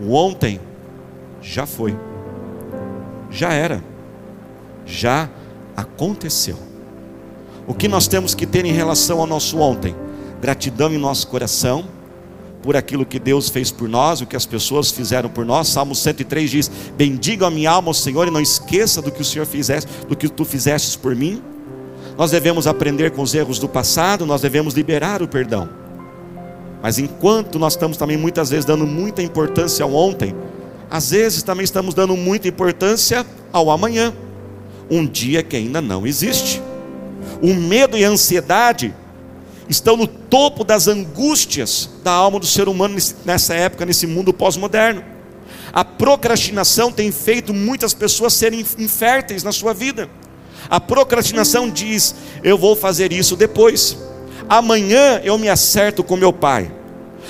O 0.00 0.14
ontem 0.14 0.58
já 1.42 1.66
foi, 1.66 1.94
já 3.30 3.52
era, 3.52 3.84
já 4.86 5.28
aconteceu. 5.76 6.56
O 7.66 7.74
que 7.74 7.86
nós 7.86 8.08
temos 8.08 8.34
que 8.34 8.46
ter 8.46 8.64
em 8.64 8.72
relação 8.72 9.20
ao 9.20 9.26
nosso 9.26 9.58
ontem? 9.58 9.94
Gratidão 10.40 10.90
em 10.90 10.98
nosso 10.98 11.28
coração 11.28 11.99
por 12.62 12.76
aquilo 12.76 13.06
que 13.06 13.18
Deus 13.18 13.48
fez 13.48 13.70
por 13.70 13.88
nós, 13.88 14.20
o 14.20 14.26
que 14.26 14.36
as 14.36 14.46
pessoas 14.46 14.90
fizeram 14.90 15.28
por 15.28 15.44
nós. 15.44 15.68
Salmo 15.68 15.94
103 15.94 16.50
diz: 16.50 16.70
Bendiga 16.96 17.46
a 17.46 17.50
minha 17.50 17.70
alma 17.70 17.94
Senhor 17.94 18.28
e 18.28 18.30
não 18.30 18.40
esqueça 18.40 19.00
do 19.00 19.10
que 19.10 19.22
o 19.22 19.24
Senhor 19.24 19.46
fizesse, 19.46 19.86
do 20.08 20.16
que 20.16 20.28
tu 20.28 20.44
fizestes 20.44 20.96
por 20.96 21.14
mim. 21.14 21.42
Nós 22.16 22.30
devemos 22.30 22.66
aprender 22.66 23.12
com 23.12 23.22
os 23.22 23.34
erros 23.34 23.58
do 23.58 23.68
passado, 23.68 24.26
nós 24.26 24.42
devemos 24.42 24.74
liberar 24.74 25.22
o 25.22 25.28
perdão. 25.28 25.68
Mas 26.82 26.98
enquanto 26.98 27.58
nós 27.58 27.74
estamos 27.74 27.96
também 27.96 28.16
muitas 28.16 28.50
vezes 28.50 28.64
dando 28.64 28.86
muita 28.86 29.22
importância 29.22 29.84
ao 29.84 29.94
ontem, 29.94 30.34
às 30.90 31.10
vezes 31.10 31.42
também 31.42 31.64
estamos 31.64 31.94
dando 31.94 32.16
muita 32.16 32.48
importância 32.48 33.24
ao 33.52 33.70
amanhã, 33.70 34.12
um 34.90 35.06
dia 35.06 35.42
que 35.42 35.56
ainda 35.56 35.80
não 35.80 36.06
existe. 36.06 36.60
O 37.40 37.54
medo 37.54 37.96
e 37.96 38.04
a 38.04 38.08
ansiedade 38.08 38.94
estão 39.70 39.96
no 39.96 40.08
topo 40.08 40.64
das 40.64 40.88
angústias 40.88 41.88
da 42.02 42.10
alma 42.10 42.40
do 42.40 42.46
ser 42.46 42.68
humano 42.68 42.96
nessa 43.24 43.54
época, 43.54 43.86
nesse 43.86 44.04
mundo 44.04 44.32
pós-moderno. 44.32 45.04
A 45.72 45.84
procrastinação 45.84 46.90
tem 46.90 47.12
feito 47.12 47.54
muitas 47.54 47.94
pessoas 47.94 48.34
serem 48.34 48.66
inférteis 48.76 49.44
na 49.44 49.52
sua 49.52 49.72
vida. 49.72 50.10
A 50.68 50.80
procrastinação 50.80 51.70
diz: 51.70 52.14
Eu 52.42 52.58
vou 52.58 52.74
fazer 52.74 53.12
isso 53.12 53.36
depois. 53.36 53.96
Amanhã 54.48 55.20
eu 55.22 55.38
me 55.38 55.48
acerto 55.48 56.02
com 56.02 56.16
meu 56.16 56.32
pai. 56.32 56.72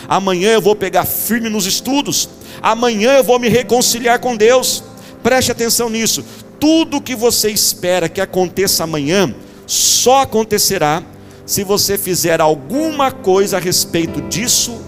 Amanhã 0.09 0.52
eu 0.52 0.62
vou 0.62 0.75
pegar 0.75 1.04
firme 1.04 1.50
nos 1.50 1.66
estudos. 1.66 2.30
Amanhã 2.62 3.18
eu 3.18 3.25
vou 3.25 3.38
me 3.38 3.50
reconciliar 3.50 4.18
com 4.18 4.35
Deus. 4.35 4.82
Preste 5.23 5.52
atenção 5.52 5.90
nisso. 5.90 6.25
Tudo 6.59 7.02
que 7.02 7.14
você 7.14 7.50
espera 7.50 8.09
que 8.09 8.20
aconteça 8.20 8.85
amanhã, 8.85 9.35
só 9.66 10.23
acontecerá 10.23 11.02
se 11.50 11.64
você 11.64 11.99
fizer 11.99 12.40
alguma 12.40 13.11
coisa 13.11 13.57
a 13.57 13.61
respeito 13.61 14.21
disso 14.21 14.80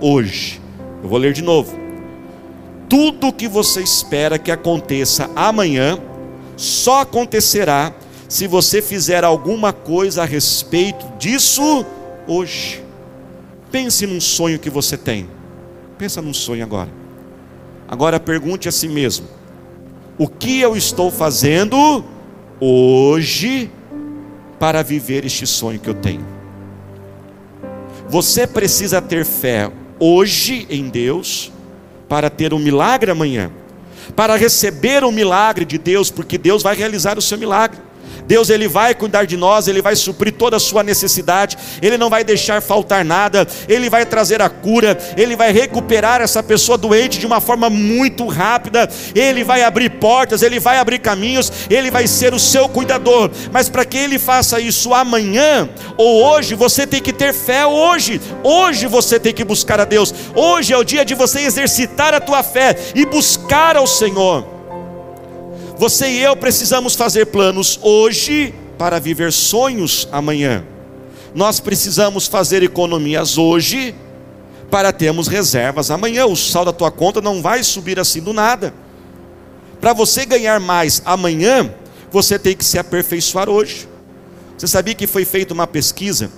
hoje. 0.00 0.60
Eu 1.00 1.08
vou 1.08 1.16
ler 1.16 1.32
de 1.32 1.42
novo. 1.42 1.78
Tudo 2.88 3.32
que 3.32 3.46
você 3.46 3.82
espera 3.82 4.36
que 4.36 4.50
aconteça 4.50 5.30
amanhã, 5.36 5.96
só 6.56 7.02
acontecerá 7.02 7.94
se 8.28 8.48
você 8.48 8.82
fizer 8.82 9.22
alguma 9.22 9.72
coisa 9.72 10.24
a 10.24 10.26
respeito 10.26 11.06
disso 11.20 11.86
hoje. 12.26 12.82
Pense 13.70 14.04
num 14.04 14.20
sonho 14.20 14.58
que 14.58 14.70
você 14.70 14.96
tem. 14.96 15.28
Pensa 15.96 16.20
num 16.20 16.34
sonho 16.34 16.64
agora. 16.64 16.90
Agora 17.86 18.18
pergunte 18.18 18.68
a 18.68 18.72
si 18.72 18.88
mesmo: 18.88 19.28
o 20.18 20.26
que 20.26 20.58
eu 20.58 20.76
estou 20.76 21.12
fazendo 21.12 22.04
hoje 22.60 23.70
para 24.58 24.82
viver 24.82 25.24
este 25.24 25.46
sonho 25.46 25.78
que 25.78 25.88
eu 25.88 25.94
tenho? 25.94 26.24
Você 28.08 28.46
precisa 28.46 29.02
ter 29.02 29.24
fé 29.24 29.70
hoje 29.98 30.66
em 30.70 30.88
Deus 30.88 31.52
para 32.08 32.30
ter 32.30 32.54
um 32.54 32.58
milagre 32.58 33.10
amanhã, 33.10 33.50
para 34.16 34.36
receber 34.36 35.04
o 35.04 35.12
milagre 35.12 35.64
de 35.64 35.76
Deus, 35.76 36.10
porque 36.10 36.38
Deus 36.38 36.62
vai 36.62 36.74
realizar 36.74 37.18
o 37.18 37.22
seu 37.22 37.36
milagre. 37.36 37.78
Deus 38.28 38.50
ele 38.50 38.68
vai 38.68 38.94
cuidar 38.94 39.24
de 39.24 39.38
nós, 39.38 39.68
ele 39.68 39.80
vai 39.80 39.96
suprir 39.96 40.34
toda 40.34 40.58
a 40.58 40.60
sua 40.60 40.82
necessidade, 40.82 41.56
ele 41.80 41.96
não 41.96 42.10
vai 42.10 42.22
deixar 42.22 42.60
faltar 42.60 43.02
nada, 43.02 43.48
ele 43.66 43.88
vai 43.88 44.04
trazer 44.04 44.42
a 44.42 44.50
cura, 44.50 44.98
ele 45.16 45.34
vai 45.34 45.50
recuperar 45.50 46.20
essa 46.20 46.42
pessoa 46.42 46.76
doente 46.76 47.18
de 47.18 47.26
uma 47.26 47.40
forma 47.40 47.70
muito 47.70 48.26
rápida, 48.26 48.86
ele 49.14 49.42
vai 49.42 49.62
abrir 49.62 49.92
portas, 49.92 50.42
ele 50.42 50.60
vai 50.60 50.76
abrir 50.76 50.98
caminhos, 50.98 51.50
ele 51.70 51.90
vai 51.90 52.06
ser 52.06 52.34
o 52.34 52.38
seu 52.38 52.68
cuidador. 52.68 53.30
Mas 53.50 53.70
para 53.70 53.86
que 53.86 53.96
ele 53.96 54.18
faça 54.18 54.60
isso 54.60 54.92
amanhã 54.92 55.66
ou 55.96 56.22
hoje, 56.22 56.54
você 56.54 56.86
tem 56.86 57.00
que 57.00 57.14
ter 57.14 57.32
fé 57.32 57.64
hoje. 57.64 58.20
Hoje 58.44 58.86
você 58.86 59.18
tem 59.18 59.32
que 59.32 59.42
buscar 59.42 59.80
a 59.80 59.86
Deus. 59.86 60.12
Hoje 60.34 60.74
é 60.74 60.76
o 60.76 60.84
dia 60.84 61.02
de 61.02 61.14
você 61.14 61.40
exercitar 61.40 62.12
a 62.12 62.20
tua 62.20 62.42
fé 62.42 62.76
e 62.94 63.06
buscar 63.06 63.74
ao 63.74 63.86
Senhor. 63.86 64.57
Você 65.78 66.08
e 66.10 66.20
eu 66.20 66.34
precisamos 66.36 66.96
fazer 66.96 67.26
planos 67.26 67.78
hoje 67.80 68.52
para 68.76 68.98
viver 68.98 69.32
sonhos 69.32 70.08
amanhã. 70.10 70.64
Nós 71.32 71.60
precisamos 71.60 72.26
fazer 72.26 72.64
economias 72.64 73.38
hoje 73.38 73.94
para 74.72 74.92
termos 74.92 75.28
reservas 75.28 75.92
amanhã. 75.92 76.26
O 76.26 76.34
saldo 76.34 76.72
da 76.72 76.76
tua 76.76 76.90
conta 76.90 77.20
não 77.20 77.40
vai 77.40 77.62
subir 77.62 78.00
assim 78.00 78.20
do 78.20 78.32
nada. 78.32 78.74
Para 79.80 79.92
você 79.92 80.26
ganhar 80.26 80.58
mais 80.58 81.00
amanhã, 81.04 81.72
você 82.10 82.40
tem 82.40 82.56
que 82.56 82.64
se 82.64 82.76
aperfeiçoar 82.76 83.48
hoje. 83.48 83.88
Você 84.56 84.66
sabia 84.66 84.96
que 84.96 85.06
foi 85.06 85.24
feita 85.24 85.54
uma 85.54 85.68
pesquisa 85.68 86.28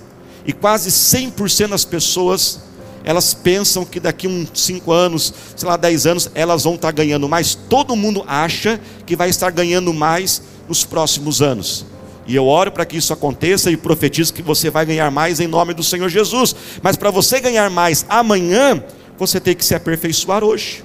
e 0.45 0.53
quase 0.53 0.91
100% 0.91 1.69
das 1.69 1.83
pessoas 1.83 2.59
elas 3.03 3.33
pensam 3.33 3.83
que 3.83 3.99
daqui 3.99 4.27
uns 4.27 4.49
5 4.53 4.91
anos, 4.91 5.33
sei 5.55 5.67
lá, 5.67 5.77
10 5.77 6.05
anos, 6.05 6.31
elas 6.35 6.63
vão 6.63 6.75
estar 6.75 6.91
ganhando 6.91 7.27
mais. 7.27 7.55
Todo 7.55 7.95
mundo 7.95 8.23
acha 8.27 8.79
que 9.05 9.15
vai 9.15 9.29
estar 9.29 9.51
ganhando 9.51 9.93
mais 9.93 10.41
nos 10.67 10.83
próximos 10.83 11.41
anos. 11.41 11.85
E 12.27 12.35
eu 12.35 12.47
oro 12.47 12.71
para 12.71 12.85
que 12.85 12.97
isso 12.97 13.11
aconteça 13.11 13.71
e 13.71 13.77
profetizo 13.77 14.33
que 14.33 14.41
você 14.41 14.69
vai 14.69 14.85
ganhar 14.85 15.09
mais 15.09 15.39
em 15.39 15.47
nome 15.47 15.73
do 15.73 15.83
Senhor 15.83 16.07
Jesus. 16.09 16.55
Mas 16.81 16.95
para 16.95 17.09
você 17.09 17.39
ganhar 17.39 17.69
mais 17.69 18.05
amanhã, 18.07 18.83
você 19.17 19.39
tem 19.39 19.55
que 19.55 19.65
se 19.65 19.75
aperfeiçoar 19.75 20.43
hoje. 20.43 20.83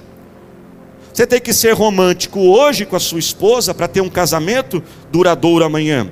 Você 1.13 1.25
tem 1.25 1.39
que 1.39 1.53
ser 1.53 1.73
romântico 1.73 2.39
hoje 2.39 2.85
com 2.85 2.95
a 2.95 2.99
sua 2.99 3.19
esposa 3.19 3.73
para 3.73 3.87
ter 3.87 4.01
um 4.01 4.09
casamento 4.09 4.83
duradouro 5.11 5.65
amanhã. 5.65 6.09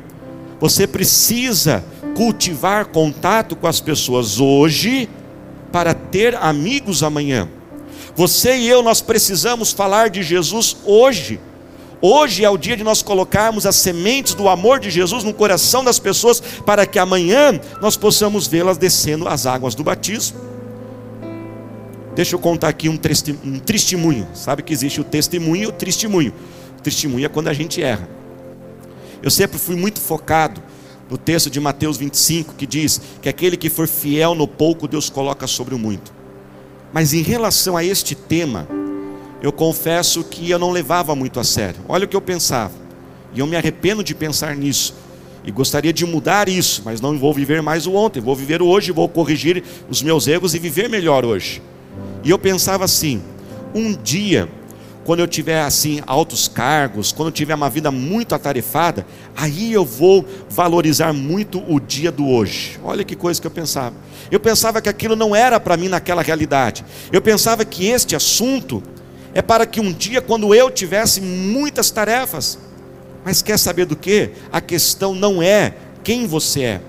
Você 0.59 0.87
precisa 0.87 1.83
cultivar 2.15 2.85
contato 2.85 3.55
com 3.55 3.67
as 3.67 3.79
pessoas 3.79 4.39
hoje 4.39 5.09
para 5.75 5.93
ter 5.93 6.35
amigos 6.35 7.03
amanhã. 7.03 7.49
Você 8.15 8.55
e 8.55 8.65
eu, 8.65 8.81
nós 8.81 9.01
precisamos 9.01 9.73
falar 9.73 10.09
de 10.09 10.23
Jesus 10.23 10.77
hoje. 10.85 11.37
Hoje 12.01 12.45
é 12.45 12.49
o 12.49 12.57
dia 12.57 12.77
de 12.77 12.83
nós 12.85 13.01
colocarmos 13.01 13.65
as 13.65 13.75
sementes 13.75 14.33
do 14.33 14.47
amor 14.47 14.79
de 14.79 14.89
Jesus 14.89 15.25
no 15.25 15.33
coração 15.33 15.83
das 15.83 15.99
pessoas, 15.99 16.39
para 16.39 16.85
que 16.85 16.97
amanhã 16.97 17.59
nós 17.81 17.97
possamos 17.97 18.47
vê-las 18.47 18.77
descendo 18.77 19.27
as 19.27 19.45
águas 19.45 19.75
do 19.75 19.83
batismo. 19.83 20.39
Deixa 22.15 22.35
eu 22.35 22.39
contar 22.39 22.69
aqui 22.69 22.87
um, 22.87 22.97
um 23.43 23.59
testemunho. 23.59 24.29
Sabe 24.33 24.63
que 24.63 24.71
existe 24.71 25.01
o 25.01 25.03
testemunho 25.03 25.63
e 25.63 25.67
o 25.67 25.73
testemunho. 25.73 26.33
O 26.79 26.81
testemunho 26.81 27.25
é 27.25 27.27
quando 27.27 27.49
a 27.49 27.53
gente 27.53 27.83
erra. 27.83 28.07
Eu 29.21 29.29
sempre 29.29 29.59
fui 29.59 29.75
muito 29.75 29.99
focado 29.99 30.63
no 31.09 31.17
texto 31.17 31.49
de 31.49 31.59
Mateus 31.59 31.97
25, 31.97 32.55
que 32.55 32.65
diz 32.65 32.99
que 33.21 33.29
aquele 33.29 33.57
que 33.57 33.69
for 33.69 33.87
fiel 33.87 34.33
no 34.33 34.47
pouco, 34.47 34.87
Deus 34.87 35.09
coloca 35.09 35.45
sobre 35.47 35.75
o 35.75 35.79
muito. 35.79 36.13
Mas 36.91 37.13
em 37.13 37.21
relação 37.21 37.75
a 37.77 37.83
este 37.83 38.15
tema, 38.15 38.67
eu 39.41 39.51
confesso 39.51 40.23
que 40.23 40.49
eu 40.49 40.57
não 40.57 40.71
levava 40.71 41.15
muito 41.15 41.39
a 41.39 41.43
sério. 41.43 41.81
Olha 41.87 42.05
o 42.05 42.07
que 42.07 42.15
eu 42.15 42.21
pensava. 42.21 42.73
E 43.33 43.39
eu 43.39 43.47
me 43.47 43.55
arrependo 43.55 44.03
de 44.03 44.15
pensar 44.15 44.55
nisso. 44.55 44.95
E 45.43 45.51
gostaria 45.51 45.93
de 45.93 46.05
mudar 46.05 46.49
isso, 46.49 46.81
mas 46.83 46.99
não 46.99 47.19
vou 47.19 47.31
viver 47.31 47.61
mais 47.61 47.85
o 47.85 47.93
ontem, 47.93 48.19
vou 48.19 48.35
viver 48.35 48.61
o 48.61 48.67
hoje, 48.67 48.91
vou 48.91 49.07
corrigir 49.07 49.63
os 49.87 50.01
meus 50.01 50.27
erros 50.27 50.55
e 50.55 50.59
viver 50.59 50.89
melhor 50.89 51.23
hoje. 51.23 51.61
E 52.23 52.31
eu 52.31 52.39
pensava 52.39 52.83
assim: 52.85 53.21
um 53.75 53.93
dia 53.93 54.49
quando 55.05 55.19
eu 55.19 55.27
tiver 55.27 55.61
assim 55.61 56.01
altos 56.07 56.47
cargos, 56.47 57.11
quando 57.11 57.27
eu 57.27 57.31
tiver 57.31 57.53
uma 57.53 57.69
vida 57.69 57.91
muito 57.91 58.33
atarefada, 58.33 59.05
aí 59.37 59.71
eu 59.71 59.85
vou 59.85 60.25
valorizar 60.49 61.13
muito 61.13 61.63
o 61.71 61.79
dia 61.79 62.11
do 62.11 62.27
hoje. 62.27 62.79
Olha 62.83 63.03
que 63.03 63.15
coisa 63.15 63.39
que 63.39 63.45
eu 63.45 63.51
pensava. 63.51 63.95
Eu 64.31 64.39
pensava 64.39 64.81
que 64.81 64.89
aquilo 64.89 65.15
não 65.15 65.35
era 65.35 65.59
para 65.59 65.77
mim 65.77 65.87
naquela 65.87 66.23
realidade. 66.23 66.83
Eu 67.11 67.21
pensava 67.21 67.63
que 67.63 67.85
este 67.85 68.15
assunto 68.15 68.81
é 69.31 69.43
para 69.43 69.67
que 69.67 69.79
um 69.79 69.93
dia, 69.93 70.21
quando 70.21 70.55
eu 70.55 70.71
tivesse 70.71 71.21
muitas 71.21 71.91
tarefas, 71.91 72.57
mas 73.23 73.43
quer 73.43 73.59
saber 73.59 73.85
do 73.85 73.95
que? 73.95 74.31
A 74.51 74.59
questão 74.59 75.13
não 75.13 75.39
é 75.39 75.75
quem 76.03 76.25
você 76.25 76.61
é, 76.61 76.81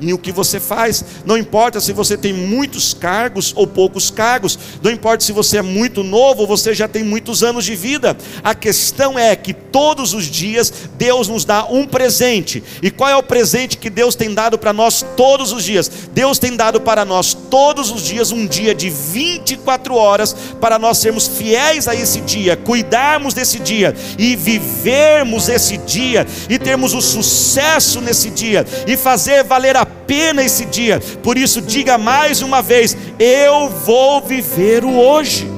em 0.00 0.12
o 0.12 0.18
que 0.18 0.32
você 0.32 0.60
faz. 0.60 1.04
Não 1.24 1.36
importa 1.36 1.80
se 1.80 1.92
você 1.92 2.16
tem 2.16 2.32
muitos 2.32 2.94
cargos 2.94 3.52
ou 3.56 3.66
poucos 3.66 4.10
cargos, 4.10 4.58
não 4.82 4.90
importa 4.90 5.24
se 5.24 5.32
você 5.32 5.58
é 5.58 5.62
muito 5.62 6.02
novo 6.02 6.42
ou 6.42 6.46
você 6.46 6.74
já 6.74 6.88
tem 6.88 7.02
muitos 7.02 7.42
anos 7.42 7.64
de 7.64 7.74
vida. 7.74 8.16
A 8.42 8.54
questão 8.54 9.18
é 9.18 9.34
que 9.36 9.52
todos 9.52 10.14
os 10.14 10.26
dias 10.26 10.72
Deus 10.96 11.28
nos 11.28 11.44
dá 11.44 11.64
um 11.64 11.86
presente. 11.86 12.62
E 12.82 12.90
qual 12.90 13.10
é 13.10 13.16
o 13.16 13.22
presente 13.22 13.76
que 13.76 13.90
Deus 13.90 14.14
tem 14.14 14.32
dado 14.32 14.58
para 14.58 14.72
nós 14.72 15.04
todos 15.16 15.52
os 15.52 15.64
dias? 15.64 15.90
Deus 16.12 16.38
tem 16.38 16.56
dado 16.56 16.80
para 16.80 17.04
nós 17.04 17.34
todos 17.34 17.90
os 17.90 18.02
dias 18.02 18.32
um 18.32 18.46
dia 18.46 18.74
de 18.74 18.90
24 18.90 19.94
horas 19.94 20.34
para 20.60 20.78
nós 20.78 20.98
sermos 20.98 21.26
fiéis 21.26 21.88
a 21.88 21.94
esse 21.94 22.20
dia, 22.20 22.56
cuidarmos 22.56 23.34
desse 23.34 23.58
dia 23.58 23.94
e 24.18 24.36
vivermos 24.36 25.48
esse 25.48 25.76
dia 25.78 26.26
e 26.48 26.58
termos 26.58 26.94
o 26.94 27.00
sucesso 27.00 28.00
nesse 28.00 28.30
dia 28.30 28.66
e 28.86 28.96
fazer 28.96 29.44
valer 29.44 29.76
a 29.76 29.83
pena 29.84 30.42
esse 30.42 30.64
dia. 30.64 31.00
Por 31.22 31.36
isso, 31.36 31.60
diga 31.60 31.98
mais 31.98 32.42
uma 32.42 32.62
vez: 32.62 32.96
eu 33.18 33.68
vou 33.68 34.20
viver 34.20 34.84
o 34.84 34.96
hoje. 34.98 35.48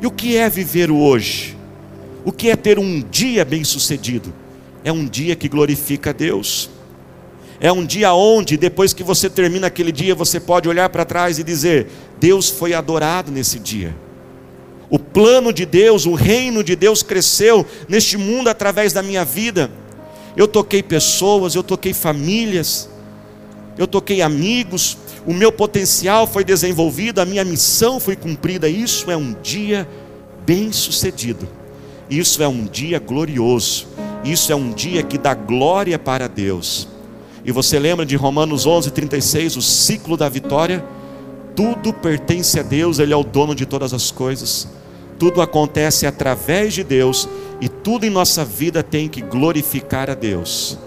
E 0.00 0.06
o 0.06 0.10
que 0.10 0.36
é 0.36 0.48
viver 0.48 0.90
o 0.90 0.98
hoje? 0.98 1.56
O 2.24 2.32
que 2.32 2.50
é 2.50 2.56
ter 2.56 2.78
um 2.78 3.02
dia 3.10 3.44
bem-sucedido? 3.44 4.32
É 4.82 4.90
um 4.90 5.06
dia 5.06 5.36
que 5.36 5.48
glorifica 5.48 6.10
a 6.10 6.12
Deus. 6.12 6.70
É 7.60 7.70
um 7.70 7.84
dia 7.84 8.14
onde, 8.14 8.56
depois 8.56 8.94
que 8.94 9.02
você 9.02 9.28
termina 9.28 9.66
aquele 9.66 9.92
dia, 9.92 10.14
você 10.14 10.40
pode 10.40 10.68
olhar 10.68 10.88
para 10.88 11.04
trás 11.04 11.38
e 11.38 11.44
dizer: 11.44 11.88
Deus 12.18 12.48
foi 12.48 12.72
adorado 12.72 13.30
nesse 13.30 13.58
dia. 13.58 13.94
O 14.88 14.98
plano 14.98 15.52
de 15.52 15.66
Deus, 15.66 16.06
o 16.06 16.14
reino 16.14 16.64
de 16.64 16.74
Deus 16.74 17.02
cresceu 17.02 17.64
neste 17.88 18.16
mundo 18.16 18.48
através 18.48 18.92
da 18.92 19.02
minha 19.02 19.24
vida. 19.24 19.70
Eu 20.36 20.46
toquei 20.46 20.82
pessoas, 20.82 21.54
eu 21.54 21.62
toquei 21.62 21.92
famílias, 21.92 22.88
eu 23.76 23.86
toquei 23.86 24.22
amigos, 24.22 24.96
o 25.26 25.32
meu 25.32 25.50
potencial 25.50 26.26
foi 26.26 26.44
desenvolvido, 26.44 27.20
a 27.20 27.24
minha 27.24 27.44
missão 27.44 28.00
foi 28.00 28.16
cumprida. 28.16 28.68
Isso 28.68 29.10
é 29.10 29.16
um 29.16 29.34
dia 29.42 29.88
bem 30.46 30.72
sucedido, 30.72 31.48
isso 32.08 32.42
é 32.42 32.48
um 32.48 32.64
dia 32.64 32.98
glorioso, 32.98 33.86
isso 34.24 34.52
é 34.52 34.54
um 34.54 34.72
dia 34.72 35.02
que 35.02 35.18
dá 35.18 35.34
glória 35.34 35.98
para 35.98 36.28
Deus. 36.28 36.88
E 37.44 37.52
você 37.52 37.78
lembra 37.78 38.04
de 38.04 38.16
Romanos 38.16 38.66
11, 38.66 38.90
36, 38.90 39.56
o 39.56 39.62
ciclo 39.62 40.16
da 40.16 40.28
vitória? 40.28 40.84
Tudo 41.56 41.92
pertence 41.92 42.58
a 42.58 42.62
Deus, 42.62 42.98
Ele 42.98 43.12
é 43.12 43.16
o 43.16 43.24
dono 43.24 43.54
de 43.54 43.66
todas 43.66 43.92
as 43.92 44.10
coisas, 44.10 44.68
tudo 45.20 45.42
acontece 45.42 46.06
através 46.06 46.72
de 46.72 46.82
Deus 46.82 47.28
e 47.60 47.68
tudo 47.68 48.06
em 48.06 48.10
nossa 48.10 48.42
vida 48.42 48.82
tem 48.82 49.06
que 49.06 49.20
glorificar 49.20 50.08
a 50.08 50.14
Deus. 50.14 50.78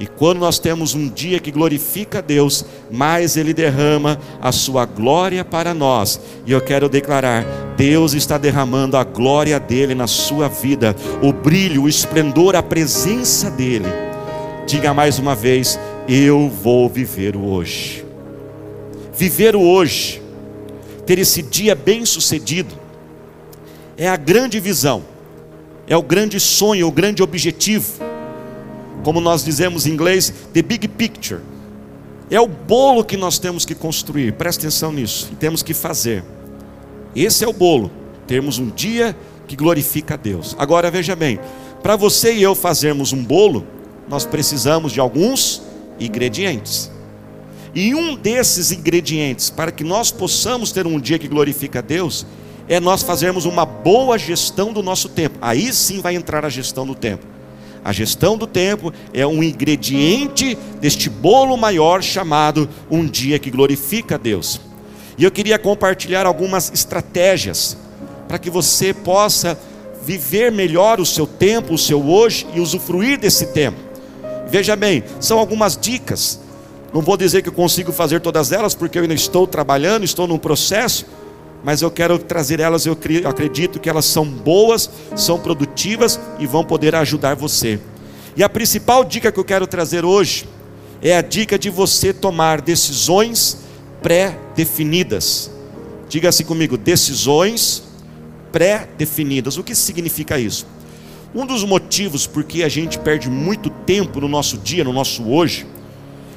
E 0.00 0.06
quando 0.06 0.38
nós 0.38 0.58
temos 0.58 0.94
um 0.94 1.06
dia 1.06 1.38
que 1.38 1.50
glorifica 1.52 2.18
a 2.18 2.22
Deus, 2.22 2.64
mais 2.90 3.36
Ele 3.36 3.52
derrama 3.52 4.18
a 4.40 4.50
sua 4.50 4.86
glória 4.86 5.44
para 5.44 5.74
nós. 5.74 6.18
E 6.46 6.52
eu 6.52 6.62
quero 6.62 6.88
declarar: 6.88 7.44
Deus 7.76 8.14
está 8.14 8.38
derramando 8.38 8.96
a 8.96 9.04
glória 9.04 9.60
dele 9.60 9.94
na 9.94 10.06
sua 10.06 10.48
vida, 10.48 10.96
o 11.22 11.30
brilho, 11.30 11.82
o 11.82 11.88
esplendor, 11.88 12.56
a 12.56 12.62
presença 12.62 13.50
dele. 13.50 13.86
Diga 14.66 14.94
mais 14.94 15.18
uma 15.18 15.34
vez: 15.34 15.78
Eu 16.08 16.48
vou 16.48 16.88
viver 16.88 17.36
o 17.36 17.44
hoje. 17.44 18.04
Viver 19.14 19.54
o 19.54 19.60
hoje, 19.60 20.22
ter 21.06 21.18
esse 21.18 21.40
dia 21.40 21.74
bem 21.76 22.04
sucedido, 22.04 22.83
é 23.96 24.08
a 24.08 24.16
grande 24.16 24.58
visão 24.60 25.04
é 25.86 25.96
o 25.96 26.02
grande 26.02 26.40
sonho, 26.40 26.86
o 26.88 26.92
grande 26.92 27.22
objetivo. 27.22 28.02
Como 29.02 29.20
nós 29.20 29.44
dizemos 29.44 29.86
em 29.86 29.90
inglês, 29.90 30.32
the 30.52 30.62
big 30.62 30.88
picture. 30.88 31.40
É 32.30 32.40
o 32.40 32.48
bolo 32.48 33.04
que 33.04 33.16
nós 33.16 33.38
temos 33.38 33.66
que 33.66 33.74
construir, 33.74 34.32
presta 34.32 34.62
atenção 34.62 34.90
nisso, 34.90 35.28
e 35.32 35.36
temos 35.36 35.62
que 35.62 35.74
fazer. 35.74 36.24
Esse 37.14 37.44
é 37.44 37.48
o 37.48 37.52
bolo, 37.52 37.90
termos 38.26 38.58
um 38.58 38.70
dia 38.70 39.14
que 39.46 39.54
glorifica 39.54 40.14
a 40.14 40.16
Deus. 40.16 40.56
Agora 40.58 40.90
veja 40.90 41.14
bem, 41.14 41.38
para 41.82 41.96
você 41.96 42.32
e 42.32 42.42
eu 42.42 42.54
fazermos 42.54 43.12
um 43.12 43.22
bolo, 43.22 43.66
nós 44.08 44.24
precisamos 44.24 44.90
de 44.90 45.00
alguns 45.00 45.62
ingredientes. 46.00 46.90
E 47.74 47.94
um 47.94 48.16
desses 48.16 48.72
ingredientes, 48.72 49.50
para 49.50 49.70
que 49.70 49.84
nós 49.84 50.10
possamos 50.10 50.72
ter 50.72 50.86
um 50.86 50.98
dia 50.98 51.18
que 51.18 51.28
glorifica 51.28 51.80
a 51.80 51.82
Deus, 51.82 52.26
é 52.68 52.80
nós 52.80 53.02
fazermos 53.02 53.44
uma 53.44 53.64
boa 53.64 54.18
gestão 54.18 54.72
do 54.72 54.82
nosso 54.82 55.08
tempo. 55.08 55.38
Aí 55.40 55.72
sim 55.72 56.00
vai 56.00 56.14
entrar 56.14 56.44
a 56.44 56.48
gestão 56.48 56.86
do 56.86 56.94
tempo. 56.94 57.26
A 57.84 57.92
gestão 57.92 58.38
do 58.38 58.46
tempo 58.46 58.92
é 59.12 59.26
um 59.26 59.42
ingrediente 59.42 60.56
deste 60.80 61.10
bolo 61.10 61.56
maior 61.56 62.02
chamado 62.02 62.68
um 62.90 63.06
dia 63.06 63.38
que 63.38 63.50
glorifica 63.50 64.14
a 64.14 64.18
Deus. 64.18 64.58
E 65.18 65.24
eu 65.24 65.30
queria 65.30 65.58
compartilhar 65.58 66.24
algumas 66.26 66.72
estratégias 66.72 67.76
para 68.26 68.38
que 68.38 68.48
você 68.48 68.94
possa 68.94 69.58
viver 70.02 70.50
melhor 70.50 70.98
o 70.98 71.06
seu 71.06 71.26
tempo, 71.26 71.74
o 71.74 71.78
seu 71.78 72.02
hoje 72.06 72.46
e 72.54 72.60
usufruir 72.60 73.18
desse 73.18 73.46
tempo. 73.46 73.78
Veja 74.48 74.74
bem, 74.74 75.04
são 75.20 75.38
algumas 75.38 75.76
dicas. 75.76 76.40
Não 76.92 77.02
vou 77.02 77.16
dizer 77.16 77.42
que 77.42 77.48
eu 77.48 77.52
consigo 77.52 77.92
fazer 77.92 78.20
todas 78.20 78.50
elas, 78.52 78.74
porque 78.74 78.98
eu 78.98 79.02
ainda 79.02 79.14
estou 79.14 79.46
trabalhando, 79.46 80.04
estou 80.04 80.26
num 80.26 80.38
processo, 80.38 81.06
mas 81.64 81.80
eu 81.80 81.90
quero 81.90 82.18
trazer 82.18 82.60
elas, 82.60 82.84
eu 82.84 82.96
acredito 83.24 83.80
que 83.80 83.88
elas 83.88 84.04
são 84.04 84.26
boas, 84.26 84.90
são 85.16 85.40
produtivas 85.40 86.20
e 86.38 86.46
vão 86.46 86.62
poder 86.62 86.94
ajudar 86.94 87.34
você. 87.34 87.80
E 88.36 88.42
a 88.42 88.48
principal 88.48 89.02
dica 89.02 89.32
que 89.32 89.40
eu 89.40 89.44
quero 89.44 89.66
trazer 89.66 90.04
hoje 90.04 90.46
é 91.00 91.16
a 91.16 91.22
dica 91.22 91.58
de 91.58 91.70
você 91.70 92.12
tomar 92.12 92.60
decisões 92.60 93.58
pré-definidas. 94.02 95.50
Diga 96.08 96.28
assim 96.28 96.44
comigo: 96.44 96.76
decisões 96.76 97.82
pré-definidas. 98.52 99.56
O 99.56 99.64
que 99.64 99.74
significa 99.74 100.38
isso? 100.38 100.66
Um 101.34 101.46
dos 101.46 101.64
motivos 101.64 102.26
por 102.26 102.44
que 102.44 102.62
a 102.62 102.68
gente 102.68 102.98
perde 102.98 103.30
muito 103.30 103.70
tempo 103.70 104.20
no 104.20 104.28
nosso 104.28 104.58
dia, 104.58 104.84
no 104.84 104.92
nosso 104.92 105.28
hoje, 105.28 105.66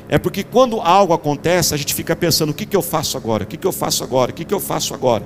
é 0.09 0.17
porque 0.17 0.43
quando 0.43 0.79
algo 0.79 1.13
acontece, 1.13 1.73
a 1.73 1.77
gente 1.77 1.93
fica 1.93 2.15
pensando: 2.15 2.51
o 2.51 2.53
que, 2.53 2.65
que 2.65 2.75
eu 2.75 2.81
faço 2.81 3.17
agora? 3.17 3.43
O 3.43 3.47
que, 3.47 3.57
que 3.57 3.67
eu 3.67 3.71
faço 3.71 4.03
agora? 4.03 4.31
O 4.31 4.33
que, 4.33 4.45
que 4.45 4.53
eu 4.53 4.59
faço 4.59 4.93
agora? 4.93 5.23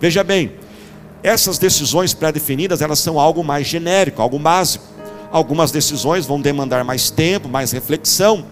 Veja 0.00 0.24
bem, 0.24 0.52
essas 1.22 1.58
decisões 1.58 2.14
pré-definidas, 2.14 2.80
elas 2.80 2.98
são 2.98 3.20
algo 3.20 3.44
mais 3.44 3.66
genérico, 3.66 4.22
algo 4.22 4.38
básico. 4.38 4.84
Algumas 5.30 5.70
decisões 5.70 6.26
vão 6.26 6.40
demandar 6.40 6.82
mais 6.82 7.08
tempo, 7.08 7.48
mais 7.48 7.70
reflexão, 7.70 8.44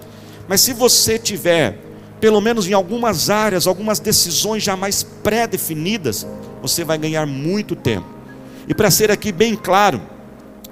mas 0.46 0.60
se 0.60 0.72
você 0.72 1.18
tiver, 1.18 1.76
pelo 2.20 2.40
menos 2.40 2.68
em 2.68 2.72
algumas 2.72 3.28
áreas, 3.28 3.66
algumas 3.66 3.98
decisões 3.98 4.62
já 4.62 4.76
mais 4.76 5.02
pré-definidas, 5.02 6.24
você 6.62 6.84
vai 6.84 6.96
ganhar 6.96 7.26
muito 7.26 7.74
tempo. 7.74 8.06
E 8.68 8.74
para 8.74 8.90
ser 8.90 9.10
aqui 9.10 9.32
bem 9.32 9.56
claro, 9.56 10.00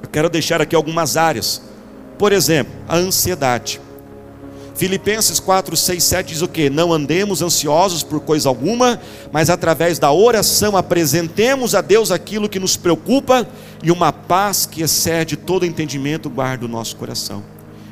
eu 0.02 0.08
quero 0.08 0.30
deixar 0.30 0.62
aqui 0.62 0.76
algumas 0.76 1.16
áreas. 1.16 1.60
Por 2.18 2.32
exemplo, 2.32 2.72
a 2.86 2.96
ansiedade. 2.96 3.80
Filipenses 4.76 5.40
4, 5.40 5.74
6, 5.74 6.04
7 6.04 6.28
diz 6.28 6.42
o 6.42 6.48
que? 6.48 6.68
Não 6.68 6.92
andemos 6.92 7.40
ansiosos 7.40 8.02
por 8.02 8.20
coisa 8.20 8.48
alguma, 8.48 9.00
mas 9.32 9.48
através 9.48 9.98
da 9.98 10.12
oração 10.12 10.76
apresentemos 10.76 11.74
a 11.74 11.80
Deus 11.80 12.10
aquilo 12.10 12.48
que 12.48 12.58
nos 12.58 12.76
preocupa 12.76 13.48
e 13.82 13.90
uma 13.90 14.12
paz 14.12 14.66
que 14.66 14.82
excede 14.82 15.34
todo 15.34 15.64
entendimento 15.64 16.28
guarda 16.28 16.66
o 16.66 16.68
nosso 16.68 16.94
coração. 16.96 17.42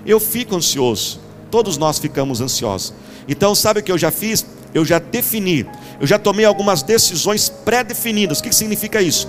Eu 0.05 0.21
fico 0.21 0.55
ansioso, 0.55 1.21
todos 1.51 1.79
nós 1.79 1.99
ficamos 1.99 2.43
ansiosos. 2.43 2.93
Então, 3.27 3.55
sabe 3.55 3.81
o 3.81 3.83
que 3.83 3.91
eu 3.91 3.97
já 3.97 4.11
fiz? 4.11 4.45
Eu 4.75 4.85
já 4.85 4.99
defini, 4.99 5.67
eu 5.99 6.07
já 6.07 6.19
tomei 6.19 6.45
algumas 6.45 6.83
decisões 6.83 7.49
pré-definidas. 7.49 8.41
O 8.41 8.43
que 8.43 8.55
significa 8.55 9.01
isso? 9.01 9.27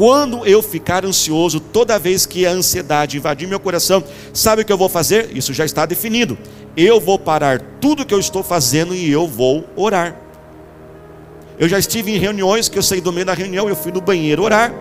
Quando 0.00 0.46
eu 0.46 0.62
ficar 0.62 1.04
ansioso, 1.04 1.60
toda 1.60 1.98
vez 1.98 2.24
que 2.24 2.46
a 2.46 2.52
ansiedade 2.52 3.18
invadir 3.18 3.46
meu 3.46 3.60
coração, 3.60 4.02
sabe 4.32 4.62
o 4.62 4.64
que 4.64 4.72
eu 4.72 4.78
vou 4.78 4.88
fazer? 4.88 5.28
Isso 5.36 5.52
já 5.52 5.66
está 5.66 5.84
definido 5.84 6.38
eu 6.76 7.00
vou 7.00 7.18
parar 7.18 7.60
tudo 7.80 8.04
que 8.06 8.14
eu 8.14 8.20
estou 8.20 8.42
fazendo 8.42 8.94
e 8.94 9.10
eu 9.10 9.26
vou 9.26 9.64
orar. 9.76 10.16
Eu 11.58 11.68
já 11.68 11.78
estive 11.78 12.14
em 12.14 12.18
reuniões 12.18 12.68
que 12.68 12.78
eu 12.78 12.82
saí 12.82 13.00
do 13.00 13.12
meio 13.12 13.26
da 13.26 13.34
reunião, 13.34 13.68
eu 13.68 13.76
fui 13.76 13.92
no 13.92 14.00
banheiro 14.00 14.42
orar. 14.42 14.72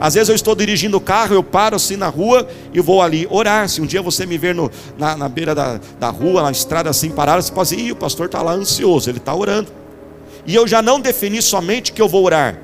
Às 0.00 0.14
vezes 0.14 0.28
eu 0.28 0.34
estou 0.34 0.54
dirigindo 0.54 0.96
o 0.96 1.00
carro, 1.00 1.34
eu 1.34 1.42
paro 1.42 1.74
assim 1.74 1.96
na 1.96 2.08
rua 2.08 2.48
e 2.72 2.80
vou 2.80 3.02
ali 3.02 3.26
orar. 3.28 3.68
Se 3.68 3.80
um 3.80 3.86
dia 3.86 4.00
você 4.00 4.24
me 4.24 4.38
ver 4.38 4.54
no, 4.54 4.70
na, 4.96 5.16
na 5.16 5.28
beira 5.28 5.54
da, 5.54 5.80
da 5.98 6.08
rua, 6.08 6.42
na 6.42 6.50
estrada 6.50 6.88
assim 6.88 7.10
parado, 7.10 7.42
você 7.42 7.52
pode 7.52 7.70
dizer, 7.70 7.82
Ih, 7.82 7.92
o 7.92 7.96
pastor 7.96 8.26
está 8.26 8.40
lá 8.40 8.52
ansioso, 8.52 9.10
ele 9.10 9.18
está 9.18 9.34
orando. 9.34 9.70
E 10.46 10.54
eu 10.54 10.66
já 10.66 10.80
não 10.80 11.00
defini 11.00 11.42
somente 11.42 11.92
que 11.92 12.00
eu 12.00 12.08
vou 12.08 12.24
orar, 12.24 12.58